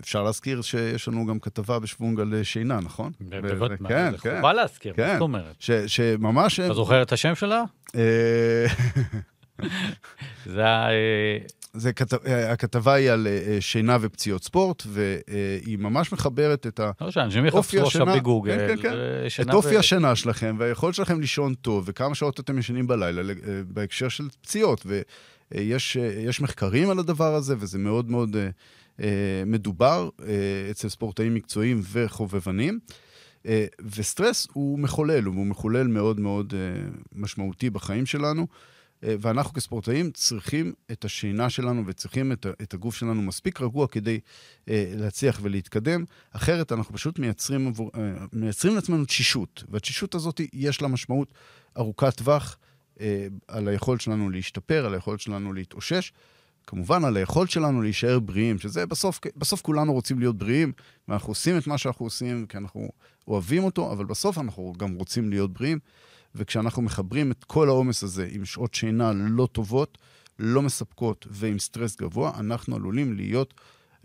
אפשר 0.00 0.22
להזכיר 0.22 0.62
שיש 0.62 1.08
לנו 1.08 1.26
גם 1.26 1.38
כתבה 1.38 1.78
בשוונג 1.78 2.20
על 2.20 2.34
שינה, 2.42 2.80
נכון? 2.80 3.12
בוודאי, 3.20 3.56
וזה- 3.56 3.88
כן, 3.88 4.10
זה 4.12 4.18
כן. 4.18 4.36
חובה 4.36 4.52
להזכיר, 4.52 4.92
מה 4.92 4.96
כן. 4.96 5.12
זאת 5.12 5.20
אומרת? 5.20 5.56
ש- 5.58 5.70
שממש... 5.70 6.60
אתה 6.60 6.74
זוכר 6.74 7.02
את 7.02 7.12
השם 7.12 7.34
שלה? 7.34 7.62
אה, 7.96 8.66
זה. 10.46 10.64
אה, 10.64 11.38
זה 11.72 11.92
כת... 11.92 12.12
הכתבה 12.48 12.94
היא 12.94 13.10
על 13.10 13.26
שינה 13.60 13.96
ופציעות 14.00 14.44
ספורט, 14.44 14.82
והיא 14.86 15.78
ממש 15.78 16.12
מחברת 16.12 16.66
את 16.66 16.80
האופי 16.80 17.04
לא, 17.04 17.10
שאנשים 17.10 17.46
יחפשו 17.46 17.82
עכשיו 17.82 18.06
בגוגל. 18.06 18.56
כן, 18.56 18.76
כן, 18.76 18.82
כן. 18.82 19.42
את 19.42 19.54
אופי 19.54 19.76
ו... 19.76 19.78
השינה 19.78 20.16
שלכם, 20.16 20.56
והיכולת 20.58 20.94
שלכם 20.94 21.20
לישון 21.20 21.54
טוב, 21.54 21.84
וכמה 21.86 22.14
שעות 22.14 22.40
אתם 22.40 22.58
ישנים 22.58 22.86
בלילה 22.86 23.32
בהקשר 23.68 24.08
של 24.08 24.28
פציעות. 24.42 24.86
ויש 25.50 26.40
מחקרים 26.40 26.90
על 26.90 26.98
הדבר 26.98 27.34
הזה, 27.34 27.54
וזה 27.58 27.78
מאוד 27.78 28.10
מאוד 28.10 28.36
מדובר 29.46 30.08
אצל 30.70 30.88
ספורטאים 30.88 31.34
מקצועיים 31.34 31.80
וחובבנים. 31.92 32.78
וסטרס 33.96 34.48
הוא 34.52 34.78
מחולל, 34.78 35.24
הוא 35.24 35.46
מחולל 35.46 35.86
מאוד 35.86 36.20
מאוד 36.20 36.54
משמעותי 37.12 37.70
בחיים 37.70 38.06
שלנו. 38.06 38.46
אה, 39.04 39.14
ואנחנו 39.20 39.52
כספורטאים 39.52 40.10
צריכים 40.10 40.72
את 40.92 41.04
השינה 41.04 41.50
שלנו 41.50 41.82
וצריכים 41.86 42.32
את 42.32 42.74
הגוף 42.74 42.94
שלנו 42.94 43.22
מספיק 43.22 43.60
רגוע 43.60 43.86
כדי 43.86 44.20
אה, 44.68 44.92
להצליח 44.96 45.40
ולהתקדם. 45.42 46.04
אחרת 46.32 46.72
אנחנו 46.72 46.94
פשוט 46.94 47.18
מייצרים, 47.18 47.66
עבור, 47.66 47.90
אה, 47.94 48.00
מייצרים 48.32 48.74
לעצמנו 48.74 49.04
תשישות, 49.04 49.64
והתשישות 49.68 50.14
הזאת 50.14 50.40
יש 50.52 50.82
לה 50.82 50.88
משמעות 50.88 51.32
ארוכת 51.78 52.16
טווח 52.16 52.56
על 53.48 53.68
היכולת 53.68 54.00
שלנו 54.00 54.30
להשתפר, 54.30 54.86
על 54.86 54.94
היכולת 54.94 55.20
שלנו 55.20 55.52
להתאושש. 55.52 56.12
כמובן, 56.66 57.04
על 57.04 57.16
היכולת 57.16 57.50
שלנו 57.50 57.82
להישאר 57.82 58.18
בריאים, 58.18 58.58
שזה 58.58 58.86
בסוף, 58.86 59.20
בסוף 59.36 59.62
כולנו 59.62 59.92
רוצים 59.92 60.18
להיות 60.18 60.38
בריאים, 60.38 60.72
ואנחנו 61.08 61.30
עושים 61.30 61.58
את 61.58 61.66
מה 61.66 61.78
שאנחנו 61.78 62.06
עושים 62.06 62.46
כי 62.46 62.56
אנחנו 62.56 62.88
אוהבים 63.28 63.64
אותו, 63.64 63.92
אבל 63.92 64.04
בסוף 64.04 64.38
אנחנו 64.38 64.74
גם 64.76 64.94
רוצים 64.94 65.30
להיות 65.30 65.52
בריאים. 65.52 65.78
וכשאנחנו 66.38 66.82
מחברים 66.82 67.30
את 67.30 67.44
כל 67.44 67.68
העומס 67.68 68.02
הזה 68.02 68.28
עם 68.30 68.44
שעות 68.44 68.74
שינה 68.74 69.12
לא 69.12 69.48
טובות, 69.52 69.98
לא 70.38 70.62
מספקות 70.62 71.26
ועם 71.30 71.58
סטרס 71.58 71.96
גבוה, 71.96 72.32
אנחנו 72.38 72.76
עלולים 72.76 73.16
להיות, 73.16 73.54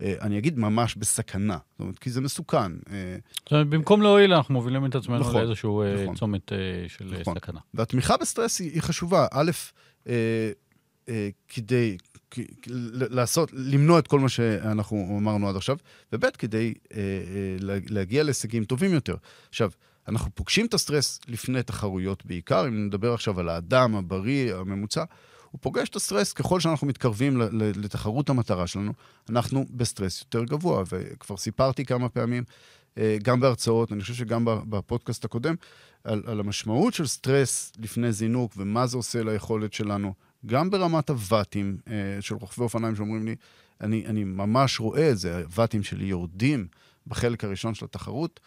אה, 0.00 0.14
אני 0.20 0.38
אגיד, 0.38 0.58
ממש 0.58 0.96
בסכנה. 0.96 1.58
זאת 1.72 1.80
אומרת, 1.80 1.98
כי 1.98 2.10
זה 2.10 2.20
מסוכן. 2.20 2.72
אה, 2.90 3.16
זאת 3.38 3.52
אומרת, 3.52 3.66
במקום 3.66 4.02
להועיל, 4.02 4.34
אנחנו 4.34 4.54
מובילים 4.54 4.86
את 4.86 4.94
עצמנו 4.94 5.20
נכון, 5.20 5.34
לאיזשהו 5.36 5.82
אה, 5.82 6.02
נכון, 6.02 6.14
צומת 6.14 6.52
של 6.88 7.16
נכון. 7.20 7.34
סכנה. 7.34 7.60
והתמיכה 7.74 8.16
בסטרס 8.16 8.60
היא, 8.60 8.70
היא 8.72 8.82
חשובה. 8.82 9.26
א', 9.32 9.50
אה, 10.08 10.52
אה, 11.08 11.28
כדי 11.48 11.96
לעשות, 13.10 13.50
למנוע 13.52 13.98
את 13.98 14.06
כל 14.06 14.20
מה 14.20 14.28
שאנחנו 14.28 15.16
אמרנו 15.20 15.48
עד 15.48 15.56
עכשיו, 15.56 15.76
וב', 16.12 16.26
כדי 16.26 16.74
אה, 16.94 16.98
אה, 16.98 17.80
להגיע 17.88 18.22
להישגים 18.22 18.64
טובים 18.64 18.92
יותר. 18.92 19.14
עכשיו, 19.48 19.70
אנחנו 20.08 20.30
פוגשים 20.34 20.66
את 20.66 20.74
הסטרס 20.74 21.20
לפני 21.28 21.62
תחרויות 21.62 22.26
בעיקר, 22.26 22.68
אם 22.68 22.86
נדבר 22.86 23.14
עכשיו 23.14 23.40
על 23.40 23.48
האדם 23.48 23.94
הבריא, 23.94 24.54
הממוצע, 24.54 25.04
הוא 25.50 25.58
פוגש 25.62 25.88
את 25.88 25.96
הסטרס 25.96 26.32
ככל 26.32 26.60
שאנחנו 26.60 26.86
מתקרבים 26.86 27.40
לתחרות 27.52 28.30
המטרה 28.30 28.66
שלנו, 28.66 28.92
אנחנו 29.28 29.66
בסטרס 29.70 30.20
יותר 30.20 30.44
גבוה, 30.44 30.82
וכבר 30.92 31.36
סיפרתי 31.36 31.84
כמה 31.84 32.08
פעמים, 32.08 32.44
אה, 32.98 33.16
גם 33.22 33.40
בהרצאות, 33.40 33.92
אני 33.92 34.00
חושב 34.00 34.14
שגם 34.14 34.44
בפודקאסט 34.44 35.24
הקודם, 35.24 35.54
על, 36.04 36.22
על 36.26 36.40
המשמעות 36.40 36.94
של 36.94 37.06
סטרס 37.06 37.72
לפני 37.78 38.12
זינוק 38.12 38.52
ומה 38.56 38.86
זה 38.86 38.96
עושה 38.96 39.22
ליכולת 39.22 39.72
שלנו, 39.72 40.14
גם 40.46 40.70
ברמת 40.70 41.10
הוואטים 41.10 41.76
אה, 41.88 41.92
של 42.20 42.34
רוכבי 42.34 42.64
אופניים 42.64 42.96
שאומרים 42.96 43.26
לי, 43.26 43.36
אני, 43.80 44.06
אני 44.06 44.24
ממש 44.24 44.80
רואה 44.80 45.10
את 45.10 45.18
זה, 45.18 45.38
הוואטים 45.38 45.82
שלי 45.82 46.04
יורדים 46.04 46.66
בחלק 47.06 47.44
הראשון 47.44 47.74
של 47.74 47.84
התחרות, 47.84 48.40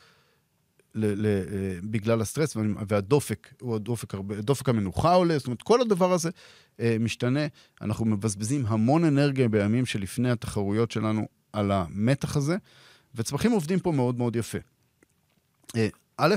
ל, 0.96 1.06
ל, 1.06 1.26
אה, 1.26 1.80
בגלל 1.84 2.22
הסטרס, 2.22 2.58
והדופק, 2.88 3.54
הוא 3.62 3.76
הדופק, 3.76 4.14
דופק 4.40 4.70
המנוחה 4.70 5.14
עולה, 5.14 5.38
זאת 5.38 5.48
אומרת, 5.48 5.62
כל 5.62 5.82
הדבר 5.82 6.14
הזה 6.14 6.30
אה, 6.80 6.98
משתנה. 7.00 7.48
אנחנו 7.82 8.06
מבזבזים 8.06 8.66
המון 8.66 9.04
אנרגיה 9.04 9.50
בימים 9.50 9.86
שלפני 9.86 10.32
התחרויות 10.32 10.92
שלנו 10.92 11.28
על 11.54 11.72
המתח 11.72 12.38
הזה, 12.38 12.58
וצמחים 13.16 13.52
עובדים 13.52 13.80
פה 13.80 13.92
מאוד 13.92 14.18
מאוד 14.18 14.36
יפה. 14.36 14.58
אה, 15.76 15.88
א', 16.18 16.36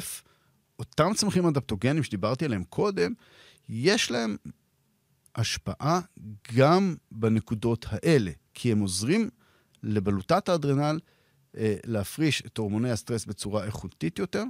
אותם 0.79 1.11
צמחים 1.15 1.47
אדפטוגנים 1.47 2.03
שדיברתי 2.03 2.45
עליהם 2.45 2.65
קודם, 2.65 3.13
יש 3.69 4.11
להם 4.11 4.37
השפעה 5.35 6.01
גם 6.55 6.95
בנקודות 7.13 7.87
האלה, 7.89 8.31
כי 8.55 8.73
הם 8.73 8.79
עוזרים 8.79 9.31
לבלוטת 9.83 10.49
האדרנל 10.49 10.99
להפריש 11.87 12.43
את 12.47 12.59
הורמוני 12.59 12.91
הסטרס 12.91 13.25
בצורה 13.25 13.65
איכותית 13.65 14.19
יותר. 14.19 14.45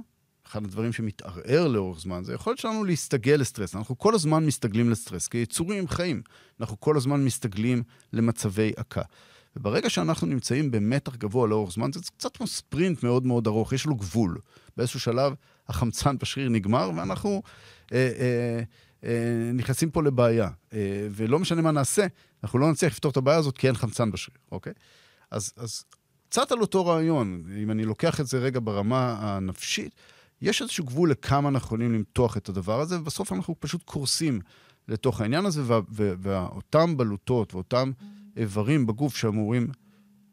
אחד 0.47 0.63
הדברים 0.65 0.93
שמתערער 0.93 1.67
לאורך 1.67 1.99
זמן 1.99 2.23
זה 2.23 2.31
היכולת 2.31 2.57
שלנו 2.57 2.83
להסתגל 2.83 3.35
לסטרס. 3.35 3.75
אנחנו 3.75 3.97
כל 3.97 4.15
הזמן 4.15 4.45
מסתגלים 4.45 4.89
לסטרס 4.89 5.27
כיצורים 5.27 5.87
חיים. 5.87 6.21
אנחנו 6.59 6.79
כל 6.79 6.97
הזמן 6.97 7.25
מסתגלים 7.25 7.83
למצבי 8.13 8.71
עקה. 8.75 9.01
וברגע 9.55 9.89
שאנחנו 9.89 10.27
נמצאים 10.27 10.71
במתח 10.71 11.15
גבוה 11.15 11.47
לאורך 11.47 11.71
זמן, 11.71 11.91
זה 11.93 11.99
קצת 12.17 12.37
כמו 12.37 12.47
ספרינט 12.47 13.03
מאוד 13.03 13.25
מאוד 13.25 13.47
ארוך, 13.47 13.73
יש 13.73 13.85
לו 13.85 13.95
גבול. 13.95 14.37
באיזשהו 14.77 14.99
שלב 14.99 15.33
החמצן 15.67 16.17
בשריר 16.17 16.49
נגמר, 16.49 16.91
ואנחנו 16.95 17.41
אה, 17.93 18.11
אה, 18.19 18.63
אה, 19.03 19.51
נכנסים 19.53 19.91
פה 19.91 20.03
לבעיה. 20.03 20.49
אה, 20.73 21.07
ולא 21.11 21.39
משנה 21.39 21.61
מה 21.61 21.71
נעשה, 21.71 22.07
אנחנו 22.43 22.59
לא 22.59 22.71
נצליח 22.71 22.93
לפתור 22.93 23.11
את 23.11 23.17
הבעיה 23.17 23.37
הזאת 23.37 23.57
כי 23.57 23.67
אין 23.67 23.75
חמצן 23.75 24.11
בשריר, 24.11 24.37
אוקיי? 24.51 24.73
אז, 25.31 25.53
אז 25.57 25.83
קצת 26.31 26.51
על 26.51 26.61
אותו 26.61 26.85
רעיון, 26.85 27.43
אם 27.63 27.71
אני 27.71 27.85
לוקח 27.85 28.19
את 28.19 28.27
זה 28.27 28.39
רגע 28.39 28.59
ברמה 28.63 29.17
הנפשית, 29.19 29.95
יש 30.41 30.61
איזשהו 30.61 30.85
גבול 30.85 31.11
לכמה 31.11 31.49
אנחנו 31.49 31.65
יכולים 31.65 31.93
למתוח 31.93 32.37
את 32.37 32.49
הדבר 32.49 32.79
הזה, 32.79 32.99
ובסוף 32.99 33.31
אנחנו 33.31 33.55
פשוט 33.59 33.83
קורסים 33.83 34.41
לתוך 34.87 35.21
העניין 35.21 35.45
הזה, 35.45 35.61
וה, 35.65 35.79
ואותם 35.89 36.97
בלוטות 36.97 37.53
ואותם 37.53 37.91
איברים 38.37 38.87
בגוף 38.87 39.15
שאמורים 39.15 39.67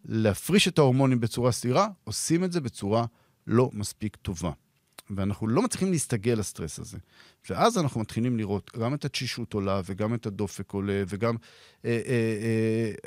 להפריש 0.04 0.68
את 0.68 0.78
ההורמונים 0.78 1.20
בצורה 1.20 1.52
סדירה, 1.52 1.88
עושים 2.04 2.44
את 2.44 2.52
זה 2.52 2.60
בצורה 2.60 3.04
לא 3.46 3.70
מספיק 3.72 4.16
טובה. 4.16 4.50
ואנחנו 5.10 5.48
לא 5.48 5.62
מצליחים 5.62 5.90
להסתגל 5.90 6.32
לסטרס 6.32 6.78
הזה. 6.78 6.98
ואז 7.50 7.78
אנחנו 7.78 8.00
מתחילים 8.00 8.36
לראות 8.36 8.70
גם 8.78 8.94
את 8.94 9.04
התשישות 9.04 9.52
עולה, 9.52 9.80
וגם 9.84 10.14
את 10.14 10.26
הדופק 10.26 10.72
עולה, 10.72 11.02
וגם 11.08 11.36
אה, 11.84 11.90
אה, 11.90 12.00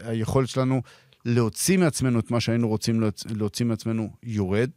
אה, 0.04 0.10
היכולת 0.10 0.50
שלנו 0.50 0.82
להוציא 1.26 1.78
מעצמנו 1.78 2.20
את 2.20 2.32
מה 2.32 2.40
שהיינו 2.40 2.68
רוצים 2.68 3.04
להוציא 3.36 3.66
מעצמנו 3.66 4.10
יורד, 4.24 4.70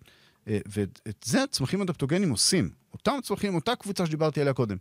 אה, 0.49 0.59
ואת 0.67 1.25
זה 1.25 1.43
הצמחים 1.43 1.83
אדפטוגנים 1.83 2.31
עושים. 2.31 2.71
אותם 2.93 3.19
צמחים, 3.23 3.55
אותה 3.55 3.77
קבוצה 3.77 4.07
שדיברתי 4.07 4.41
עליה 4.41 4.53
קודם. 4.53 4.77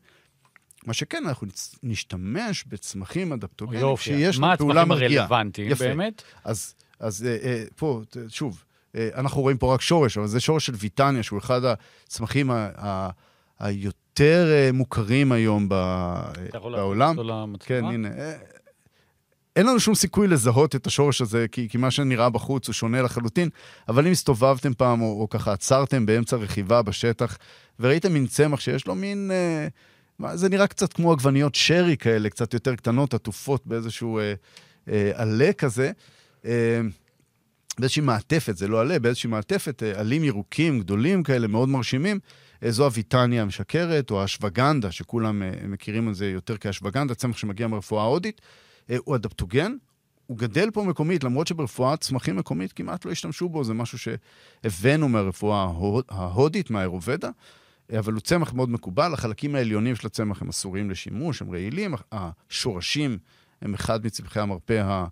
מה 0.85 0.93
שכן, 0.93 1.23
אנחנו 1.27 1.47
נשתמש 1.83 2.63
בצמחים 2.67 3.33
אדפטוגנים 3.33 3.97
שיש 3.97 4.37
לנו 4.37 4.57
פעולה 4.57 4.85
מרגיעה. 4.85 5.27
מה 5.29 5.41
הצמחים 5.41 5.71
הרלוונטיים 5.71 5.73
באמת? 5.79 6.21
אז, 6.43 6.73
אז 6.99 7.25
אה, 7.25 7.37
אה, 7.43 7.63
פה, 7.75 8.01
שוב, 8.27 8.63
אה, 8.95 9.09
אנחנו 9.15 9.41
רואים 9.41 9.57
פה 9.57 9.73
רק 9.73 9.81
שורש, 9.81 10.17
אבל 10.17 10.27
זה 10.27 10.39
שורש 10.39 10.65
של 10.65 10.73
ויטניה, 10.75 11.23
שהוא 11.23 11.39
אחד 11.39 11.61
הצמחים 12.07 12.51
ה, 12.51 12.69
ה, 12.77 13.09
היותר 13.59 14.47
אה, 14.51 14.71
מוכרים 14.71 15.31
היום 15.31 15.69
ב, 15.69 15.75
בעולם. 16.53 17.15
כן, 17.59 17.85
הנה. 17.85 18.09
אה, 19.57 19.61
אין 19.61 19.65
לנו 19.65 19.79
שום 19.79 19.95
סיכוי 19.95 20.27
לזהות 20.27 20.75
את 20.75 20.87
השורש 20.87 21.21
הזה, 21.21 21.45
כי, 21.51 21.69
כי 21.69 21.77
מה 21.77 21.91
שנראה 21.91 22.29
בחוץ 22.29 22.67
הוא 22.67 22.73
שונה 22.73 23.01
לחלוטין, 23.01 23.49
אבל 23.87 24.05
אם 24.05 24.11
הסתובבתם 24.11 24.73
פעם, 24.73 25.01
או, 25.01 25.21
או 25.21 25.29
ככה 25.29 25.53
עצרתם 25.53 26.05
באמצע 26.05 26.35
רכיבה 26.35 26.81
בשטח, 26.81 27.37
וראיתם 27.79 28.13
מין 28.13 28.27
צמח 28.27 28.59
שיש 28.59 28.87
לו 28.87 28.95
מין... 28.95 29.31
אה, 29.31 29.67
זה 30.35 30.49
נראה 30.49 30.67
קצת 30.67 30.93
כמו 30.93 31.11
עגבניות 31.11 31.55
שרי 31.55 31.97
כאלה, 31.97 32.29
קצת 32.29 32.53
יותר 32.53 32.75
קטנות, 32.75 33.13
עטופות 33.13 33.67
באיזשהו 33.67 34.19
אה, 34.19 34.33
אה, 34.87 35.11
עלה 35.15 35.53
כזה. 35.53 35.91
אה, 36.45 36.81
באיזושהי 37.79 38.01
מעטפת, 38.01 38.57
זה 38.57 38.67
לא 38.67 38.81
עלה, 38.81 38.99
באיזושהי 38.99 39.29
מעטפת, 39.29 39.83
אה, 39.83 39.99
עלים 39.99 40.23
ירוקים 40.23 40.79
גדולים 40.79 41.23
כאלה, 41.23 41.47
מאוד 41.47 41.69
מרשימים. 41.69 42.19
אה, 42.63 42.71
זו 42.71 42.85
הוויטניה 42.85 43.41
המשקרת, 43.41 44.11
או 44.11 44.21
האשווגנדה, 44.21 44.91
שכולם 44.91 45.43
אה, 45.43 45.51
מכירים 45.67 46.09
את 46.09 46.15
זה 46.15 46.29
יותר 46.29 46.57
כאשווגנדה, 46.57 47.15
צמח 47.15 47.37
שמגיע 47.37 47.67
מרפואה 47.67 48.03
ההודית. 48.03 48.41
אה, 48.89 48.97
הוא 49.03 49.15
אדפטוגן, 49.15 49.75
הוא 50.27 50.37
גדל 50.37 50.71
פה 50.71 50.83
מקומית, 50.83 51.23
למרות 51.23 51.47
שברפואת 51.47 52.01
צמחים 52.01 52.35
מקומית 52.35 52.73
כמעט 52.73 53.05
לא 53.05 53.11
השתמשו 53.11 53.49
בו, 53.49 53.63
זה 53.63 53.73
משהו 53.73 53.97
שהבאנו 53.97 55.09
מהרפואה 55.09 55.71
ההודית, 56.09 56.69
מהאירובדה, 56.69 57.29
אה, 57.93 57.99
אבל 57.99 58.13
הוא 58.13 58.21
צמח 58.21 58.53
מאוד 58.53 58.69
מקובל, 58.69 59.13
החלקים 59.13 59.55
העליונים 59.55 59.95
של 59.95 60.07
הצמח 60.07 60.41
הם 60.41 60.49
אסורים 60.49 60.91
לשימוש, 60.91 61.41
הם 61.41 61.51
רעילים, 61.51 61.95
השורשים 62.11 63.17
הם 63.61 63.73
אחד 63.73 64.05
מצמחי 64.05 64.39
המרפא 64.39 65.05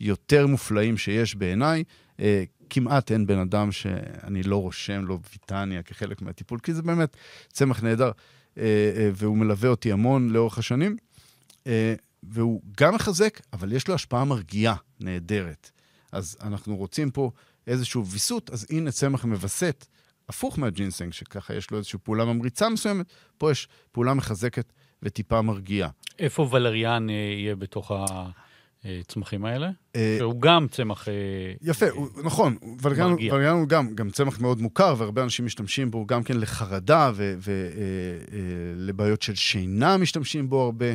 היותר 0.00 0.46
מופלאים 0.46 0.96
שיש 0.96 1.34
בעיניי. 1.34 1.84
אה, 2.20 2.44
כמעט 2.70 3.12
אין 3.12 3.26
בן 3.26 3.38
אדם 3.38 3.72
שאני 3.72 4.42
לא 4.42 4.56
רושם 4.56 5.04
לו 5.04 5.18
ויטניה 5.32 5.82
כחלק 5.82 6.22
מהטיפול, 6.22 6.58
כי 6.58 6.74
זה 6.74 6.82
באמת 6.82 7.16
צמח 7.52 7.82
נהדר, 7.82 8.10
והוא 9.14 9.36
מלווה 9.36 9.68
אותי 9.68 9.92
המון 9.92 10.30
לאורך 10.30 10.58
השנים. 10.58 10.96
והוא 12.22 12.62
גם 12.80 12.94
מחזק, 12.94 13.40
אבל 13.52 13.72
יש 13.72 13.88
לו 13.88 13.94
השפעה 13.94 14.24
מרגיעה 14.24 14.74
נהדרת. 15.00 15.70
אז 16.12 16.36
אנחנו 16.42 16.76
רוצים 16.76 17.10
פה 17.10 17.30
איזשהו 17.66 18.06
ויסות, 18.06 18.50
אז 18.50 18.66
הנה 18.70 18.90
צמח 18.90 19.24
מווסת, 19.24 19.86
הפוך 20.28 20.58
מהג'ינסנג, 20.58 21.12
שככה 21.12 21.54
יש 21.54 21.70
לו 21.70 21.78
איזושהי 21.78 21.98
פעולה 21.98 22.24
ממריצה 22.24 22.68
מסוימת, 22.68 23.06
פה 23.38 23.50
יש 23.50 23.68
פעולה 23.92 24.14
מחזקת 24.14 24.72
וטיפה 25.02 25.42
מרגיעה. 25.42 25.90
איפה 26.18 26.48
ולריאן 26.50 27.10
אה, 27.10 27.14
יהיה 27.14 27.56
בתוך 27.56 27.90
ה... 27.90 28.04
הצמחים 28.84 29.44
האלה? 29.44 29.70
שהוא 30.18 30.40
גם 30.40 30.66
צמח... 30.70 31.08
יפה, 31.62 31.88
הוא, 31.88 32.08
נכון, 32.24 32.56
ולריאן 32.82 33.54
הוא 33.54 33.68
גם, 33.68 33.94
גם 33.94 34.10
צמח 34.10 34.40
מאוד 34.40 34.60
מוכר, 34.60 34.94
והרבה 34.98 35.22
אנשים 35.22 35.46
משתמשים 35.46 35.90
בו 35.90 36.06
גם 36.06 36.22
כן 36.22 36.36
לחרדה 36.36 37.12
ולבעיות 38.76 39.22
של 39.22 39.34
שינה 39.34 39.96
משתמשים 39.96 40.48
בו 40.48 40.62
הרבה, 40.62 40.86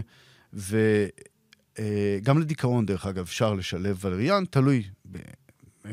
וגם 0.54 2.40
לדיכאון, 2.40 2.86
דרך 2.86 3.06
אגב, 3.06 3.24
אפשר 3.24 3.54
לשלב 3.54 3.98
ולריאן, 4.02 4.44
תלוי 4.50 4.84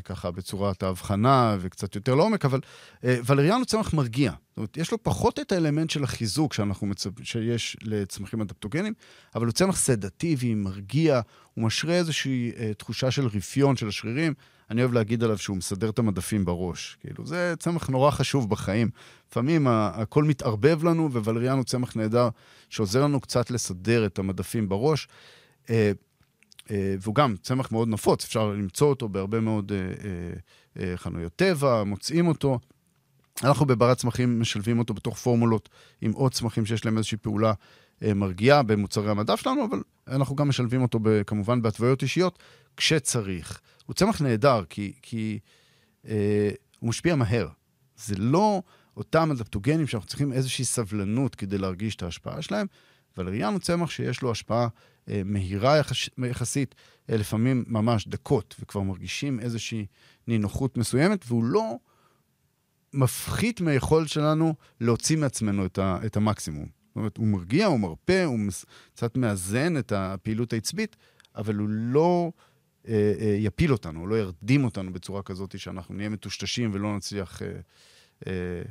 ככה 0.04 0.30
בצורת 0.30 0.82
ההבחנה 0.82 1.56
וקצת 1.60 1.94
יותר 1.94 2.14
לעומק, 2.14 2.44
אבל 2.44 2.60
אה, 3.04 3.18
ולריאן 3.26 3.56
הוא 3.56 3.64
צמח 3.64 3.94
מרגיע. 3.94 4.30
זאת 4.30 4.56
אומרת, 4.56 4.76
יש 4.76 4.92
לו 4.92 5.02
פחות 5.02 5.38
את 5.38 5.52
האלמנט 5.52 5.90
של 5.90 6.04
החיזוק 6.04 6.52
שאנחנו 6.52 6.86
מצפ... 6.86 7.10
שיש 7.22 7.76
לצמחים 7.82 8.40
אדפטוגנים, 8.40 8.92
אבל 9.34 9.46
הוא 9.46 9.52
צמח 9.52 9.76
סדטיבי, 9.76 10.54
מרגיע, 10.54 11.20
הוא 11.54 11.64
משרה 11.64 11.94
איזושהי 11.94 12.52
אה, 12.56 12.74
תחושה 12.74 13.10
של 13.10 13.26
רפיון 13.26 13.76
של 13.76 13.88
השרירים. 13.88 14.34
אני 14.70 14.82
אוהב 14.82 14.92
להגיד 14.92 15.24
עליו 15.24 15.38
שהוא 15.38 15.56
מסדר 15.56 15.90
את 15.90 15.98
המדפים 15.98 16.44
בראש. 16.44 16.96
כאילו, 17.00 17.26
זה 17.26 17.54
צמח 17.58 17.88
נורא 17.88 18.10
חשוב 18.10 18.50
בחיים. 18.50 18.90
לפעמים 19.30 19.66
הכל 19.68 20.24
מתערבב 20.24 20.84
לנו, 20.84 21.12
וולריאן 21.12 21.56
הוא 21.56 21.64
צמח 21.64 21.96
נהדר, 21.96 22.28
שעוזר 22.68 23.04
לנו 23.04 23.20
קצת 23.20 23.50
לסדר 23.50 24.06
את 24.06 24.18
המדפים 24.18 24.68
בראש. 24.68 25.08
אה, 25.70 25.92
אה, 26.70 26.94
והוא 27.00 27.14
גם 27.14 27.34
צמח 27.42 27.72
מאוד 27.72 27.88
נפוץ, 27.88 28.24
אפשר 28.24 28.48
למצוא 28.48 28.88
אותו 28.88 29.08
בהרבה 29.08 29.40
מאוד 29.40 29.72
אה, 30.80 30.96
חנויות 30.96 31.36
טבע, 31.36 31.84
מוצאים 31.84 32.28
אותו. 32.28 32.58
אנחנו 33.44 33.66
בברת 33.66 33.96
צמחים 33.96 34.40
משלבים 34.40 34.78
אותו 34.78 34.94
בתוך 34.94 35.16
פורמולות 35.16 35.68
עם 36.00 36.12
עוד 36.12 36.32
צמחים 36.32 36.66
שיש 36.66 36.84
להם 36.84 36.96
איזושהי 36.98 37.18
פעולה 37.18 37.52
מרגיעה 38.02 38.62
במוצרי 38.62 39.10
המדף 39.10 39.40
שלנו, 39.40 39.64
אבל 39.64 39.82
אנחנו 40.08 40.36
גם 40.36 40.48
משלבים 40.48 40.82
אותו 40.82 40.98
כמובן 41.26 41.62
בהתוויות 41.62 42.02
אישיות 42.02 42.38
כשצריך. 42.76 43.60
הוא 43.90 43.94
צמח 43.94 44.22
נהדר, 44.22 44.64
כי, 44.68 44.92
כי 45.02 45.38
אה, 46.08 46.50
הוא 46.78 46.88
משפיע 46.88 47.14
מהר. 47.14 47.48
זה 47.96 48.14
לא 48.18 48.62
אותם 48.96 49.30
אדפטוגנים 49.30 49.86
שאנחנו 49.86 50.08
צריכים 50.08 50.32
איזושהי 50.32 50.64
סבלנות 50.64 51.34
כדי 51.34 51.58
להרגיש 51.58 51.96
את 51.96 52.02
ההשפעה 52.02 52.42
שלהם, 52.42 52.66
ולריאן 53.16 53.52
הוא 53.52 53.60
צמח 53.60 53.90
שיש 53.90 54.22
לו 54.22 54.30
השפעה 54.30 54.68
אה, 55.08 55.22
מהירה 55.24 55.78
יחס, 55.78 55.96
יחסית, 56.30 56.74
אה, 57.10 57.16
לפעמים 57.16 57.64
ממש 57.66 58.08
דקות, 58.08 58.54
וכבר 58.60 58.80
מרגישים 58.80 59.40
איזושהי 59.40 59.86
נינוחות 60.26 60.76
מסוימת, 60.76 61.24
והוא 61.26 61.44
לא 61.44 61.76
מפחית 62.92 63.60
מהיכולת 63.60 64.08
שלנו 64.08 64.54
להוציא 64.80 65.16
מעצמנו 65.16 65.66
את, 65.66 65.78
ה, 65.78 65.98
את 66.06 66.16
המקסימום. 66.16 66.66
זאת 66.88 66.96
אומרת, 66.96 67.16
הוא 67.16 67.26
מרגיע, 67.26 67.66
הוא 67.66 67.80
מרפא, 67.80 68.24
הוא 68.24 68.38
קצת 68.94 69.16
מאזן 69.16 69.78
את 69.78 69.92
הפעילות 69.92 70.52
העצבית, 70.52 70.96
אבל 71.36 71.54
הוא 71.54 71.68
לא 71.68 72.32
יפיל 73.38 73.72
אותנו, 73.72 74.06
לא 74.06 74.18
ירדים 74.18 74.64
אותנו 74.64 74.92
בצורה 74.92 75.22
כזאת 75.22 75.58
שאנחנו 75.58 75.94
נהיה 75.94 76.08
מטושטשים 76.08 76.70
ולא 76.74 76.96
נצליח 76.96 77.42
אה, 77.42 77.48
אה, 78.26 78.62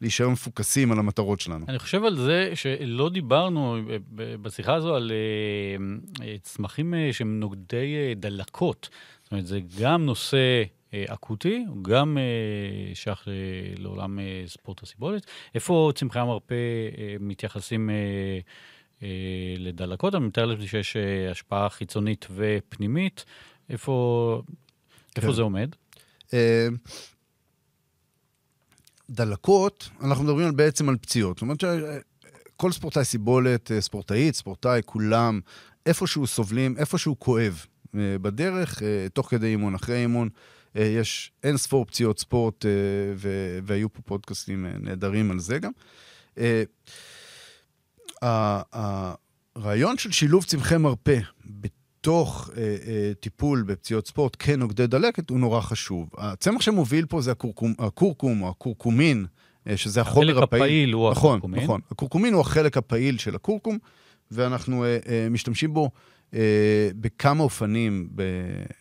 להישאר 0.00 0.28
מפוקסים 0.28 0.92
על 0.92 0.98
המטרות 0.98 1.40
שלנו. 1.40 1.66
אני 1.68 1.78
חושב 1.78 2.04
על 2.04 2.16
זה 2.16 2.50
שלא 2.54 3.08
דיברנו 3.08 3.78
בשיחה 4.42 4.74
הזו 4.74 4.94
על 4.94 5.12
אה, 5.12 6.26
אה, 6.26 6.36
צמחים 6.42 6.94
אה, 6.94 7.12
שהם 7.12 7.40
נוגדי 7.40 8.14
דלקות. 8.16 8.88
זאת 9.22 9.32
אומרת, 9.32 9.46
זה 9.46 9.60
גם 9.80 10.06
נושא 10.06 10.62
אקוטי, 10.94 11.64
גם 11.82 12.18
שייך 12.94 13.28
לעולם 13.76 14.18
ספורט 14.46 14.82
הסיבולת. 14.82 15.26
איפה 15.54 15.92
צמחי 15.94 16.18
המרפא 16.18 16.54
מתייחסים 17.20 17.90
לדלקות? 19.58 20.14
אני 20.14 20.26
מתאר 20.26 20.46
לעצמי 20.46 20.66
שיש 20.66 20.96
השפעה 21.30 21.68
חיצונית 21.68 22.26
ופנימית. 22.34 23.24
איפה, 23.70 24.42
איפה 25.16 25.28
כן. 25.28 25.32
זה 25.32 25.42
עומד? 25.42 25.74
דלקות, 29.10 29.90
אנחנו 30.02 30.24
מדברים 30.24 30.56
בעצם 30.56 30.88
על 30.88 30.96
פציעות. 30.96 31.36
זאת 31.36 31.42
אומרת 31.42 31.60
שכל 31.60 32.72
ספורטאי 32.72 33.04
סיבולת, 33.04 33.72
אה, 33.72 33.80
ספורטאית, 33.80 34.34
ספורטאי, 34.34 34.80
כולם, 34.84 35.40
איפשהו 35.86 36.26
סובלים, 36.26 36.76
איפשהו 36.78 37.18
כואב. 37.18 37.66
אה, 37.94 38.18
בדרך, 38.22 38.82
אה, 38.82 39.06
תוך 39.12 39.30
כדי 39.30 39.46
אימון, 39.46 39.74
אחרי 39.74 39.96
אימון, 39.96 40.28
יש 40.74 41.32
אין 41.42 41.56
ספור 41.56 41.84
פציעות 41.84 42.18
ספורט, 42.18 42.64
והיו 43.62 43.92
פה 43.92 44.02
פודקאסטים 44.02 44.66
נהדרים 44.80 45.30
על 45.30 45.38
זה 45.38 45.58
גם. 45.58 45.72
הרעיון 48.22 49.98
של 49.98 50.12
שילוב 50.12 50.44
צמחי 50.44 50.76
מרפא 50.76 51.18
בתוך 51.44 52.50
אה, 52.56 52.62
אה, 52.62 53.12
טיפול 53.20 53.62
בפציעות 53.62 54.06
ספורט 54.06 54.36
כנוגדי 54.38 54.86
דלקת 54.86 55.30
הוא 55.30 55.38
נורא 55.38 55.60
חשוב. 55.60 56.10
הצמח 56.18 56.60
שמוביל 56.60 57.06
פה 57.06 57.20
זה 57.20 57.32
הקורקום, 57.32 57.74
הקורקום 57.78 58.42
או 58.42 58.48
הקורקומין, 58.48 59.26
אה, 59.66 59.76
שזה 59.76 60.00
החומר 60.00 60.22
הפעיל. 60.22 60.36
החלק 60.38 60.42
הפעיל 60.52 60.92
הוא 60.92 61.10
נכון, 61.10 61.38
הקורקומין. 61.38 61.62
נכון, 61.62 61.80
נכון. 61.80 61.90
הקורקומין 61.90 62.34
הוא 62.34 62.40
החלק 62.40 62.76
הפעיל 62.76 63.18
של 63.18 63.34
הקורקום, 63.34 63.78
ואנחנו 64.30 64.84
אה, 64.84 64.98
אה, 65.08 65.26
משתמשים 65.30 65.74
בו 65.74 65.90
אה, 66.34 66.90
בכמה 66.94 67.42
אופנים 67.42 68.08
ב, 68.14 68.22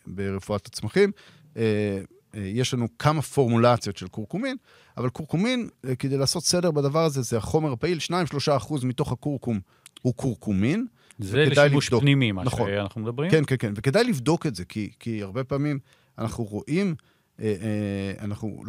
ברפואת 0.07 0.67
הצמחים. 0.67 1.11
אה, 1.57 1.99
יש 2.33 2.73
לנו 2.73 2.87
כמה 2.99 3.21
פורמולציות 3.21 3.97
של 3.97 4.07
קורקומין, 4.07 4.55
אבל 4.97 5.09
קורקומין, 5.09 5.69
אה, 5.85 5.95
כדי 5.95 6.17
לעשות 6.17 6.43
סדר 6.43 6.71
בדבר 6.71 7.03
הזה, 7.03 7.21
זה 7.21 7.37
החומר 7.37 7.71
הפעיל, 7.71 7.97
2-3% 7.97 8.83
מתוך 8.83 9.11
הקורקום 9.11 9.59
הוא 10.01 10.13
קורקומין. 10.13 10.85
זה 11.19 11.45
לשימוש 11.45 11.85
לבדוק. 11.87 12.01
פנימי, 12.01 12.31
מה 12.31 12.43
נכון. 12.43 12.69
שאנחנו 12.69 13.01
מדברים. 13.01 13.31
כן, 13.31 13.43
כן, 13.47 13.55
כן, 13.59 13.73
וכדאי 13.75 14.03
לבדוק 14.03 14.45
את 14.45 14.55
זה, 14.55 14.65
כי, 14.65 14.91
כי 14.99 15.23
הרבה 15.23 15.43
פעמים 15.43 15.79
אנחנו 16.17 16.43
רואים, 16.43 16.87
אה, 16.87 16.91
אה, 16.91 17.18
אנחנו, 18.19 18.63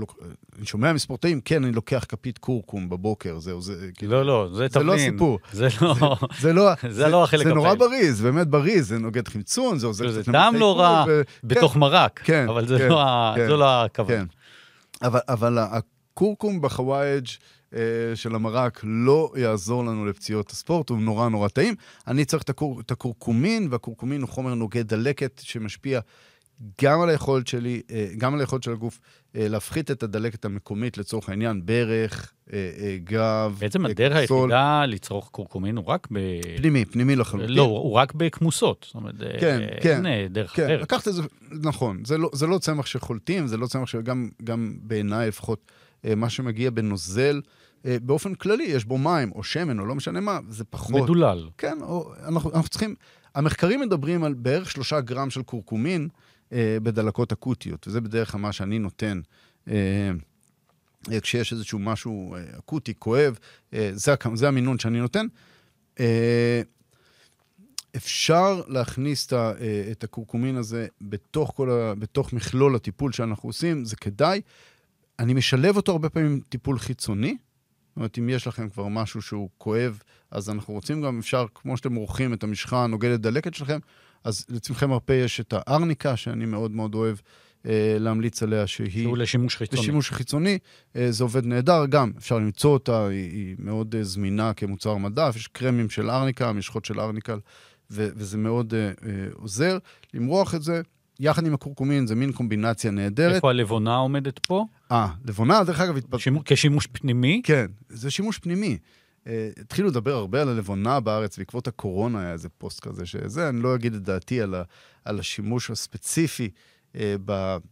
אני 0.59 0.66
שומע 0.66 0.92
מספורטאים, 0.92 1.40
כן, 1.40 1.64
אני 1.64 1.72
לוקח 1.72 2.04
כפית 2.09 2.38
קורקום 2.38 2.88
בבוקר, 2.88 3.38
זהו, 3.38 3.62
זה 3.62 3.88
כאילו... 3.94 4.12
לא, 4.12 4.26
לא, 4.26 4.48
זה 4.54 4.68
תבלין. 4.68 4.87
זה 4.87 4.92
לא 4.92 4.94
הסיפור. 4.94 5.38
זה 5.52 5.68
לא, 5.80 5.94
זה, 6.40 6.52
לא, 6.52 6.70
זה, 6.90 7.09
לא 7.09 7.24
החלק 7.24 7.46
זה 7.46 7.54
נורא 7.54 7.74
בריא, 7.74 8.12
זה 8.12 8.22
באמת 8.22 8.46
בריא, 8.46 8.83
זה 8.83 8.98
נוגד 8.98 9.28
חמצון, 9.28 9.78
זה 9.78 9.87
עוזר 9.87 10.11
זה 10.11 10.24
טעם 10.24 10.54
לא 10.54 10.80
רע. 10.80 11.04
בתוך 11.44 11.72
כן, 11.72 11.78
מרק, 11.78 12.20
כן, 12.24 12.46
אבל 12.48 12.66
זה, 12.66 12.78
כן, 12.78 12.88
לא, 12.88 13.59
לא 13.59 13.85
הכוונה. 13.85 14.18
כן. 14.18 14.24
אבל, 15.28 15.59
הקורקום 15.59 16.61
בחוואג' 16.61 17.26
אה, 17.74 17.80
של 18.14 18.35
המרק 18.35 18.80
לא 18.83 19.33
יעזור 19.37 19.85
לנו 19.85 20.06
לפציעות 20.06 20.50
הספורט, 20.50 20.88
הוא 20.88 20.98
נורא 20.98 21.28
נורא 21.28 21.48
טעים. 21.48 21.74
אני 22.06 22.24
צריך 22.24 22.42
את, 22.42 22.50
הקור, 22.50 22.80
את 22.80 22.90
הקורקומין, 22.90 23.68
והקורקומין 23.70 24.20
הוא 24.22 24.28
חומר 24.28 24.54
נוגד 24.54 24.88
דלקת 24.88 25.40
שמשפיע 25.44 26.00
גם 26.83 27.01
על 27.01 27.09
היכולת 27.09 27.46
שלי, 27.46 27.83
אה, 27.90 28.07
גם 28.18 28.35
על 28.35 28.40
היכולת 28.40 28.62
של 28.62 28.73
הגוף 28.73 29.01
אה, 29.37 29.49
להפחית 29.49 29.90
את 29.90 30.03
הדלקת 30.03 30.44
המקומית, 30.44 30.99
לצורך 30.99 31.29
העניין, 31.29 31.62
ברך, 31.64 32.33
גב, 33.05 33.57
בעצם 33.61 33.87
הדרך 33.87 34.16
היחידה 34.16 34.87
לצרוך 34.87 35.29
קורקומין 35.33 35.77
הוא 35.77 35.85
רק 35.85 36.09
ב... 36.12 36.18
פנימי, 36.57 36.85
פנימי 36.85 37.16
לחלוטין. 37.16 37.57
לא, 37.57 37.62
הוא 37.62 37.92
רק 37.92 38.14
בכמוסות. 38.14 38.87
זאת 38.87 38.94
אומרת, 38.94 39.14
כן, 39.40 39.61
אין 39.61 39.79
כן, 39.83 40.03
דרך 40.31 40.57
כן, 40.57 40.64
אחרת. 40.64 40.81
לקחת 40.81 41.09
את 41.09 41.14
זה, 41.14 41.23
נכון. 41.51 42.03
זה 42.05 42.18
לא, 42.18 42.31
זה 42.33 42.46
לא 42.46 42.59
צמח 42.59 42.87
שחולטים, 42.87 43.46
זה 43.46 43.57
לא 43.57 43.66
צמח 43.66 43.88
שגם 43.88 44.29
בעיניי 44.83 45.29
לפחות, 45.29 45.73
מה 46.16 46.31
שמגיע 46.31 46.70
בנוזל, 46.70 47.40
אה, 47.87 47.96
באופן 48.03 48.35
כללי, 48.35 48.64
יש 48.64 48.85
בו 48.85 48.99
מים 48.99 49.33
או 49.33 49.42
שמן 49.42 49.79
או 49.79 49.87
לא 49.87 49.94
משנה 49.94 50.20
מה, 50.20 50.38
זה 50.49 50.64
פחות. 50.64 51.03
מדולל. 51.03 51.49
כן, 51.59 51.79
או, 51.83 52.12
אנחנו, 52.29 52.51
אנחנו 52.51 52.68
צריכים... 52.68 52.94
המחקרים 53.35 53.81
מדברים 53.81 54.25
על 54.25 54.35
בערך 54.35 54.70
שלושה 54.70 55.01
גרם 55.01 55.31
של 55.31 55.42
קורקומין 55.42 56.03
אה, 56.03 56.09
בדלקות 56.52 57.32
אקוטיות, 57.32 57.88
וזה 57.88 58.00
בדרך 58.00 58.32
כלל 58.32 58.40
מה 58.40 58.52
שאני 58.52 58.78
נותן. 58.78 59.20
אה, 59.68 60.10
אה, 61.12 61.20
כשיש 61.20 61.52
איזשהו 61.52 61.78
משהו 61.78 62.34
אה, 62.34 62.58
אקוטי, 62.58 62.94
כואב, 62.98 63.38
אה, 63.74 63.90
זה, 63.92 64.14
זה 64.34 64.48
המינון 64.48 64.78
שאני 64.78 65.00
נותן. 65.00 65.26
אה, 66.00 66.62
אפשר 67.96 68.62
להכניס 68.68 69.32
את 69.92 70.04
הקורקומין 70.04 70.56
הזה 70.56 70.86
בתוך, 71.00 71.52
כל 71.56 71.70
ה, 71.70 71.94
בתוך 71.94 72.32
מכלול 72.32 72.76
הטיפול 72.76 73.12
שאנחנו 73.12 73.48
עושים, 73.48 73.85
זה 73.85 73.96
כדאי. 73.96 74.40
אני 75.18 75.35
משלב 75.35 75.77
אותו 75.77 75.92
הרבה 75.92 76.08
פעמים 76.08 76.33
עם 76.33 76.40
טיפול 76.48 76.79
חיצוני, 76.79 77.37
זאת 77.88 77.96
אומרת, 77.96 78.18
אם 78.18 78.29
יש 78.29 78.46
לכם 78.46 78.68
כבר 78.68 78.88
משהו 78.88 79.22
שהוא 79.22 79.48
כואב, 79.58 80.02
אז 80.31 80.50
אנחנו 80.50 80.75
רוצים 80.75 81.02
גם, 81.02 81.18
אפשר, 81.18 81.46
כמו 81.54 81.77
שאתם 81.77 81.94
עורכים 81.94 82.35
את 82.35 82.42
המשחה 82.42 82.85
הנוגדת 82.85 83.20
דלקת 83.20 83.54
שלכם, 83.54 83.79
אז 84.25 84.46
לצמחי 84.48 84.87
מרפא 84.87 85.12
יש 85.12 85.40
את 85.40 85.54
הארניקה, 85.56 86.16
שאני 86.16 86.46
מאוד 86.46 86.71
מאוד 86.71 86.94
אוהב 86.94 87.16
אה, 87.66 87.96
להמליץ 87.98 88.42
עליה, 88.42 88.66
שהיא... 88.66 89.04
שהוא 89.04 89.18
לשימוש 89.18 89.56
חיצוני. 89.56 89.83
לשימוש 89.83 90.10
חיצוני. 90.10 90.58
אה, 90.96 91.12
זה 91.12 91.25
עובד 91.25 91.46
נהדר, 91.46 91.87
גם 91.87 92.12
אפשר 92.18 92.38
למצוא 92.38 92.71
אותה, 92.71 93.06
היא, 93.06 93.31
היא 93.31 93.56
מאוד 93.58 93.94
אה, 93.94 94.04
זמינה 94.04 94.52
כמוצר 94.52 94.96
מדף, 94.96 95.33
יש 95.37 95.46
קרמים 95.46 95.90
של 95.90 96.10
ארניקה, 96.10 96.52
משחות 96.52 96.85
של 96.85 97.00
ארניקה, 97.00 97.37
ו- 97.90 98.08
וזה 98.16 98.38
מאוד 98.38 98.75
אה, 98.75 98.87
אה, 98.88 98.92
עוזר. 99.33 99.79
למרוח 100.14 100.54
את 100.54 100.62
זה, 100.62 100.83
יחד 101.21 101.46
עם 101.46 101.54
הקורקומין, 101.54 102.06
זה 102.06 102.14
מין 102.14 102.33
קומבינציה 102.33 102.90
נהדרת. 102.90 103.35
איפה 103.35 103.50
הלבונה 103.50 103.96
עומדת 103.96 104.38
פה? 104.38 104.64
אה, 104.92 105.08
לבונה, 105.25 105.64
דרך 105.64 105.81
אגב, 105.81 105.96
התפתח... 105.96 106.18
שימוש, 106.18 106.42
כשימוש 106.44 106.87
פנימי? 106.87 107.40
כן, 107.44 107.66
זה 107.88 108.10
שימוש 108.10 108.38
פנימי. 108.38 108.79
התחילו 109.60 109.88
לדבר 109.88 110.14
הרבה 110.14 110.42
על 110.42 110.48
הלבונה 110.48 111.00
בארץ, 111.00 111.38
בעקבות 111.38 111.68
הקורונה 111.68 112.21
היה 112.21 112.33
איזה 112.33 112.48
פוסט 112.48 112.81
כזה 112.81 113.06
שזה, 113.06 113.48
אני 113.48 113.62
לא 113.62 113.75
אגיד 113.75 113.94
את 113.94 114.02
דעתי 114.02 114.40
על, 114.40 114.54
ה, 114.54 114.62
על 115.04 115.18
השימוש 115.18 115.71
הספציפי 115.71 116.50
אה, 116.96 117.16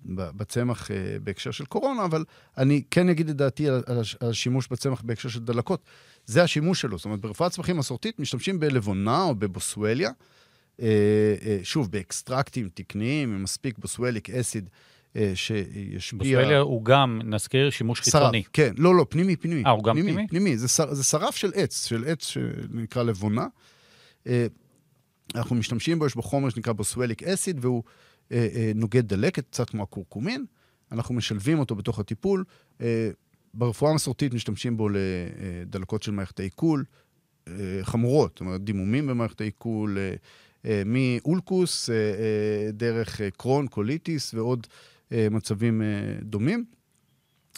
בצמח 0.07 0.91
אה, 0.91 0.97
בהקשר 1.23 1.51
של 1.51 1.65
קורונה, 1.65 2.05
אבל 2.05 2.25
אני 2.59 2.83
כן 2.91 3.09
אגיד 3.09 3.29
את 3.29 3.37
דעתי 3.37 3.69
על, 3.69 3.83
על, 3.87 4.01
על 4.21 4.31
השימוש 4.31 4.69
בצמח 4.69 5.03
בהקשר 5.03 5.29
של 5.29 5.41
דלקות. 5.41 5.83
זה 6.27 6.43
השימוש 6.43 6.81
שלו. 6.81 6.99
זאת 6.99 7.05
אומרת, 7.05 7.21
ברפואת 7.21 7.53
צמחים 7.53 7.77
מסורתית 7.77 8.19
משתמשים 8.21 8.61
בלבונה 8.61 9.23
או 9.23 9.35
בבוסואליה, 9.35 10.11
אה, 10.83 11.35
אה, 11.47 11.59
שוב, 11.63 11.91
באקסטרקטים 11.91 12.69
תקניים, 12.75 13.35
עם 13.35 13.43
מספיק 13.43 13.79
בוסואליק 13.79 14.31
אסיד. 14.31 14.71
אה, 15.17 15.33
שישפיע... 15.35 16.19
בוסואליה 16.19 16.59
הוא 16.59 16.85
גם, 16.85 17.21
נזכיר, 17.25 17.71
שימוש 17.71 17.99
שרף, 17.99 18.05
חיצוני. 18.05 18.43
כן, 18.53 18.73
לא, 18.77 18.95
לא, 18.95 19.07
פנימי, 19.09 19.37
פנימי. 19.37 19.63
אה, 19.67 19.71
הוא 19.71 19.85
גם 19.85 19.95
פנימי? 19.95 20.13
פנימי, 20.13 20.29
פנימי. 20.29 20.59
זה, 20.59 20.69
שר, 20.69 20.95
זה 20.95 21.05
שרף 21.05 21.37
של 21.37 21.51
עץ, 21.55 21.87
של 21.87 22.05
עץ 22.07 22.27
שנקרא 22.27 23.03
לבונה. 23.03 23.47
אה, 24.27 24.47
אנחנו 25.35 25.57
משתמשים 25.57 25.99
בו, 25.99 26.07
יש 26.07 26.15
בו 26.15 26.23
חומר 26.23 26.49
שנקרא 26.49 26.73
boswellic 26.73 27.23
acid, 27.23 27.59
והוא 27.61 27.83
אה, 28.33 28.73
נוגד 28.75 29.09
דלקת, 29.09 29.45
קצת 29.51 29.71
כמו 29.71 29.83
הקורקומין. 29.83 30.45
אנחנו 30.93 31.15
משלבים 31.15 31.59
אותו 31.59 31.75
בתוך 31.75 31.99
הטיפול. 31.99 32.45
אה, 32.81 33.11
ברפואה 33.55 33.91
המסורתית 33.91 34.35
משתמשים 34.35 34.77
בו 34.77 34.89
לדלקות 34.89 36.03
של 36.03 36.13
מערכת 36.13 36.41
העיכול, 36.41 36.85
חמורות, 37.83 38.31
זאת 38.31 38.41
אומרת, 38.41 38.65
דימומים 38.65 39.07
במערכת 39.07 39.41
העיכול, 39.41 39.99
מאולקוס, 40.87 41.91
דרך 42.73 43.21
קרון, 43.37 43.67
קוליטיס 43.67 44.35
ועוד 44.35 44.67
מצבים 45.11 45.83
אה, 45.83 45.87
דומים. 46.23 46.65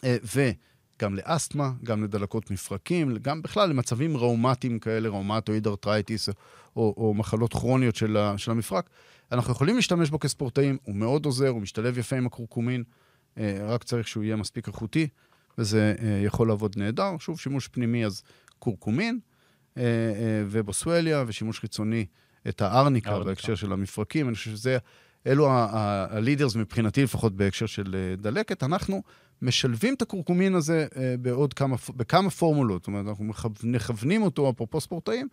אה, 0.05 0.17
וגם 0.25 1.15
לאסתמה, 1.15 1.73
גם 1.85 2.05
לדלקות 2.05 2.51
מפרקים, 2.51 3.17
גם 3.23 3.43
בכלל 3.43 3.69
למצבים 3.69 4.17
ראומטיים 4.17 4.79
כאלה, 4.79 5.09
rheumatoid 5.09 5.67
arthritis 5.67 6.29
או, 6.29 6.35
או, 6.77 6.95
או 6.97 7.15
מחלות 7.15 7.53
כרוניות 7.53 7.97
של, 7.97 8.17
ה, 8.17 8.39
של 8.39 8.51
המפרק. 8.51 8.91
אנחנו 9.33 9.53
יכולים 9.53 9.77
להשתמש 9.77 10.11
בו 10.11 10.19
כספורטאים, 10.19 10.79
הוא 10.83 10.95
מאוד 10.95 11.27
עוזר, 11.27 11.49
הוא 11.49 11.63
משתלב 11.63 11.99
יפה 11.99 12.17
עם 12.17 12.27
הקורקומין, 12.27 12.85
רק 13.61 13.85
צריך 13.85 14.09
שהוא 14.09 14.25
יהיה 14.25 14.37
מספיק 14.37 14.69
איכותי, 14.69 15.09
וזה 15.59 15.95
יכול 16.25 16.49
לעבוד 16.49 16.75
נהדר. 16.77 17.19
שוב, 17.19 17.41
שימוש 17.41 17.69
פנימי, 17.69 18.07
אז 18.07 18.23
קורקומין 18.59 19.19
ובוסואליה, 20.51 21.25
ושימוש 21.27 21.61
חיצוני, 21.61 22.07
את 22.49 22.63
הארניקה 22.63 23.19
בהקשר 23.19 23.55
של 23.55 23.73
המפרקים. 23.73 24.29
אני 24.29 24.35
חושב 24.35 24.51
שזה 24.51 24.79
אלו 25.27 25.49
הלידרס 25.51 26.57
מבחינתי, 26.57 27.03
לפחות 27.03 27.37
בהקשר 27.37 27.67
של 27.67 27.95
אה, 27.95 28.17
דלקת. 28.17 28.63
אנחנו 28.63 29.03
משלבים 29.43 29.95
את 29.95 30.03
הקורקומין 30.03 30.55
הזה 30.55 30.87
אה, 30.97 31.15
בעוד 31.21 31.55
כמה, 31.55 31.77
בכמה 31.97 32.31
פורמולות. 32.31 32.83
זאת 32.83 32.87
אומרת, 32.87 33.07
אנחנו 33.09 33.25
מכוונים 33.63 34.23
אותו, 34.23 34.51
אפרופו 34.51 34.81
ספורטאים, 34.81 35.29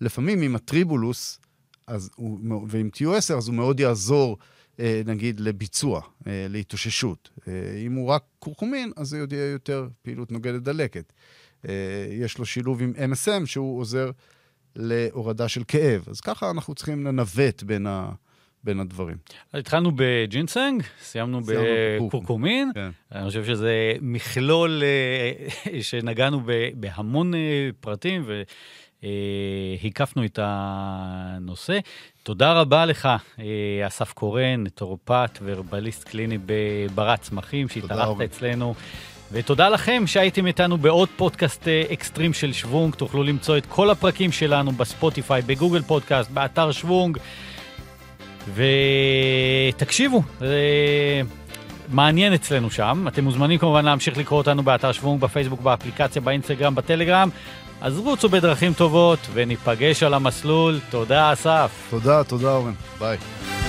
לפעמים 0.00 0.42
עם 0.42 0.56
הטריבולוס 0.56 1.40
אז 1.86 2.10
הוא, 2.16 2.40
ועם 2.68 2.90
Q10, 2.96 3.34
אז 3.34 3.48
הוא 3.48 3.54
מאוד 3.54 3.80
יעזור, 3.80 4.38
אה, 4.80 5.02
נגיד, 5.06 5.40
לביצוע, 5.40 6.00
להתאוששות. 6.26 7.30
אם 7.86 7.94
הוא 7.94 8.08
רק 8.08 8.24
קורקומין, 8.38 8.92
אז 8.96 9.08
זה 9.08 9.24
יהיה 9.30 9.50
יותר 9.50 9.88
פעילות 10.02 10.32
נוגדת 10.32 10.62
דלקת. 10.62 11.12
יש 12.10 12.38
לו 12.38 12.46
שילוב 12.46 12.82
עם 12.82 12.92
MSM, 13.12 13.46
שהוא 13.46 13.80
עוזר 13.80 14.10
להורדה 14.76 15.48
של 15.48 15.62
כאב. 15.68 16.04
אז 16.06 16.20
ככה 16.20 16.50
אנחנו 16.50 16.74
צריכים 16.74 17.06
לנווט 17.06 17.62
בין 17.62 17.86
ה... 17.86 18.12
בין 18.64 18.80
הדברים. 18.80 19.16
התחלנו 19.54 19.90
בג'ינסנג, 19.96 20.82
סיימנו 21.00 21.40
בקורקומין. 21.46 22.70
כן. 22.74 22.90
אני 23.12 23.26
חושב 23.26 23.44
שזה 23.44 23.92
מכלול 24.00 24.82
אה, 24.82 25.80
שנגענו 25.88 26.40
בהמון 26.74 27.34
אה, 27.34 27.68
פרטים 27.80 28.24
והקפנו 29.82 30.24
את 30.24 30.38
הנושא. 30.42 31.78
תודה 32.22 32.52
רבה 32.52 32.86
לך, 32.86 33.08
אה, 33.38 33.86
אסף 33.86 34.12
קורן, 34.12 34.68
נטורופת 34.68 35.38
והרבליסט 35.42 36.04
קליני 36.04 36.38
בברא 36.46 37.20
צמחים, 37.20 37.68
שהתארחת 37.68 38.20
אצלנו. 38.20 38.74
ותודה 39.32 39.68
לכם 39.68 40.06
שהייתם 40.06 40.46
איתנו 40.46 40.78
בעוד 40.78 41.08
פודקאסט 41.16 41.68
אקסטרים 41.68 42.32
של 42.32 42.52
שוונג. 42.52 42.94
תוכלו 42.94 43.22
למצוא 43.22 43.56
את 43.56 43.66
כל 43.66 43.90
הפרקים 43.90 44.32
שלנו 44.32 44.72
בספוטיפיי, 44.72 45.42
בגוגל 45.42 45.82
פודקאסט, 45.82 46.30
באתר 46.30 46.72
שוונג. 46.72 47.18
ותקשיבו, 48.54 50.22
זה 50.40 50.56
מעניין 51.88 52.32
אצלנו 52.32 52.70
שם. 52.70 53.04
אתם 53.08 53.24
מוזמנים 53.24 53.58
כמובן 53.58 53.84
להמשיך 53.84 54.18
לקרוא 54.18 54.38
אותנו 54.38 54.62
באתר 54.62 54.92
שוונג, 54.92 55.20
בפייסבוק, 55.20 55.60
באפליקציה, 55.60 56.22
באינסטגרם, 56.22 56.74
בטלגרם. 56.74 57.28
אז 57.80 57.98
רוצו 57.98 58.28
בדרכים 58.28 58.72
טובות 58.72 59.18
וניפגש 59.32 60.02
על 60.02 60.14
המסלול. 60.14 60.80
תודה, 60.90 61.32
אסף. 61.32 61.86
תודה, 61.90 62.24
תודה, 62.24 62.52
אורן. 62.52 62.72
ביי. 62.98 63.61